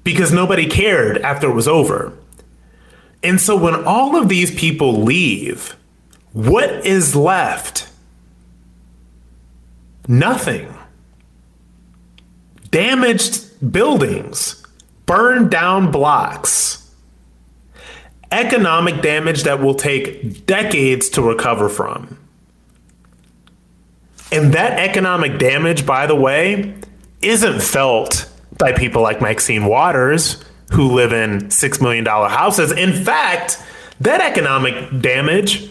[0.04, 2.12] because nobody cared after it was over.
[3.22, 5.76] And so when all of these people leave
[6.32, 7.88] what is left?
[10.06, 10.72] Nothing.
[12.70, 14.64] Damaged buildings,
[15.06, 16.87] burned down blocks.
[18.30, 22.18] Economic damage that will take decades to recover from.
[24.30, 26.74] And that economic damage, by the way,
[27.22, 32.72] isn't felt by people like Maxine Waters, who live in $6 million houses.
[32.72, 33.62] In fact,
[34.00, 35.68] that economic damage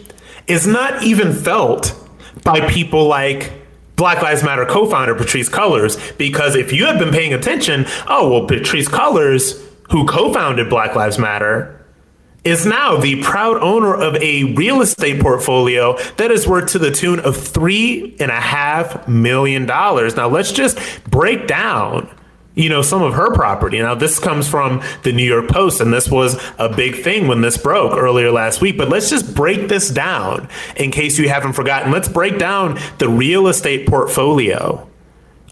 [0.47, 1.95] is not even felt
[2.43, 3.51] by people like
[3.95, 6.17] Black Lives Matter co founder Patrisse Cullors.
[6.17, 9.61] Because if you have been paying attention, oh, well, Patrisse Cullors,
[9.91, 11.76] who co founded Black Lives Matter,
[12.47, 16.91] is now the proud owner of a real estate portfolio that is worth to the
[16.91, 20.15] tune of three and a half million dollars.
[20.15, 20.79] Now let's just
[21.09, 22.09] break down
[22.55, 23.79] you know some of her property.
[23.79, 27.41] Now this comes from the new york post and this was a big thing when
[27.41, 28.77] this broke earlier last week.
[28.77, 31.91] But let's just break this down in case you haven't forgotten.
[31.91, 34.89] Let's break down the real estate portfolio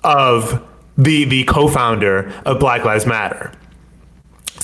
[0.04, 0.66] of
[0.98, 3.52] the the co-founder of black lives matter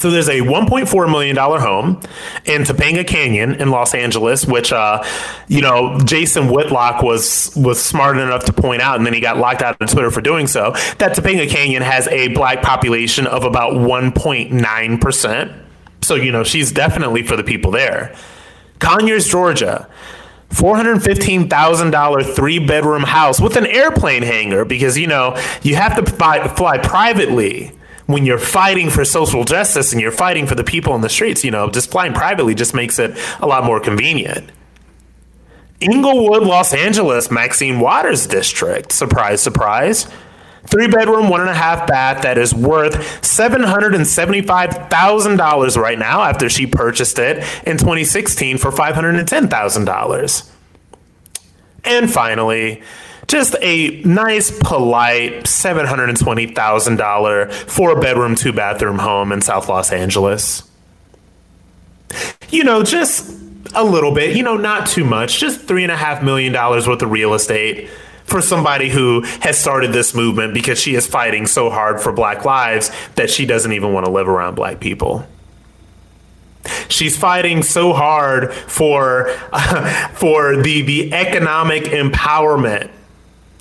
[0.02, 2.02] so there's a 1.4 million dollar home
[2.46, 5.04] in Topanga Canyon in Los Angeles, which uh,
[5.48, 9.38] you know Jason Whitlock was was smart enough to point out, and then he got
[9.38, 10.72] locked out on Twitter for doing so.
[10.98, 15.52] That Topanga Canyon has a black population of about 1.9 percent.
[16.02, 18.16] So you know she's definitely for the people there.
[18.80, 19.88] Conyers, Georgia.
[20.50, 26.46] $415,000 three bedroom house with an airplane hangar because, you know, you have to fly,
[26.50, 27.72] fly privately
[28.12, 31.44] when you're fighting for social justice and you're fighting for the people in the streets,
[31.44, 34.52] you know, just flying privately just makes it a lot more convenient.
[35.80, 38.92] Inglewood, Los Angeles, Maxine Waters District.
[38.92, 40.08] Surprise, surprise.
[40.68, 46.68] Three bedroom, one and a half bath that is worth $775,000 right now after she
[46.68, 50.50] purchased it in 2016 for $510,000.
[51.84, 52.84] And finally,
[53.32, 60.70] just a nice, polite $720,000 four bedroom, two bathroom home in South Los Angeles.
[62.50, 63.34] You know, just
[63.74, 66.90] a little bit, you know, not too much, just three and a half million dollars
[66.90, 67.90] worth of real estate
[68.26, 72.44] for somebody who has started this movement because she is fighting so hard for black
[72.44, 75.26] lives that she doesn't even want to live around black people.
[76.90, 82.92] She's fighting so hard for uh, for the the economic empowerment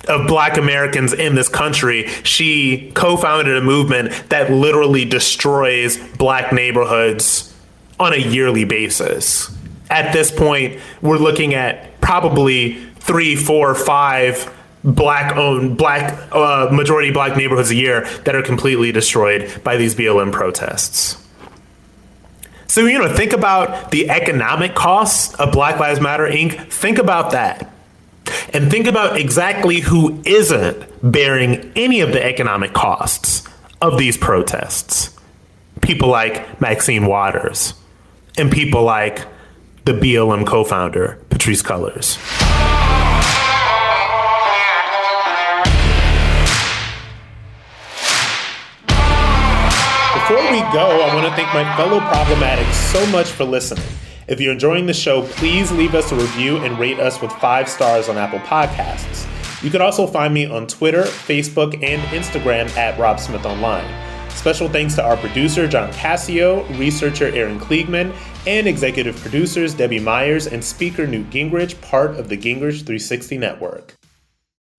[0.07, 6.51] of black Americans in this country, she co founded a movement that literally destroys black
[6.51, 7.53] neighborhoods
[7.99, 9.55] on a yearly basis.
[9.89, 14.51] At this point, we're looking at probably three, four, five
[14.83, 19.95] black owned, black, uh, majority black neighborhoods a year that are completely destroyed by these
[19.95, 21.17] BLM protests.
[22.67, 26.71] So, you know, think about the economic costs of Black Lives Matter Inc.
[26.71, 27.69] Think about that.
[28.53, 33.47] And think about exactly who isn't bearing any of the economic costs
[33.81, 35.17] of these protests.
[35.81, 37.73] People like Maxine Waters
[38.37, 39.25] and people like
[39.85, 42.17] the BLM co founder, Patrisse Cullors.
[50.13, 53.83] Before we go, I want to thank my fellow problematics so much for listening.
[54.27, 57.67] If you're enjoying the show, please leave us a review and rate us with five
[57.67, 59.27] stars on Apple Podcasts.
[59.63, 63.85] You can also find me on Twitter, Facebook, and Instagram at Rob Smith Online.
[64.31, 68.15] Special thanks to our producer, John Cassio, researcher, Aaron Kliegman,
[68.47, 73.95] and executive producers, Debbie Myers and speaker, Newt Gingrich, part of the Gingrich 360 Network.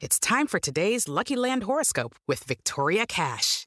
[0.01, 3.67] It's time for today's Lucky Land horoscope with Victoria Cash.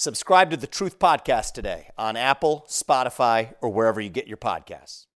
[0.00, 5.07] Subscribe to the Truth Podcast today on Apple, Spotify, or wherever you get your podcasts.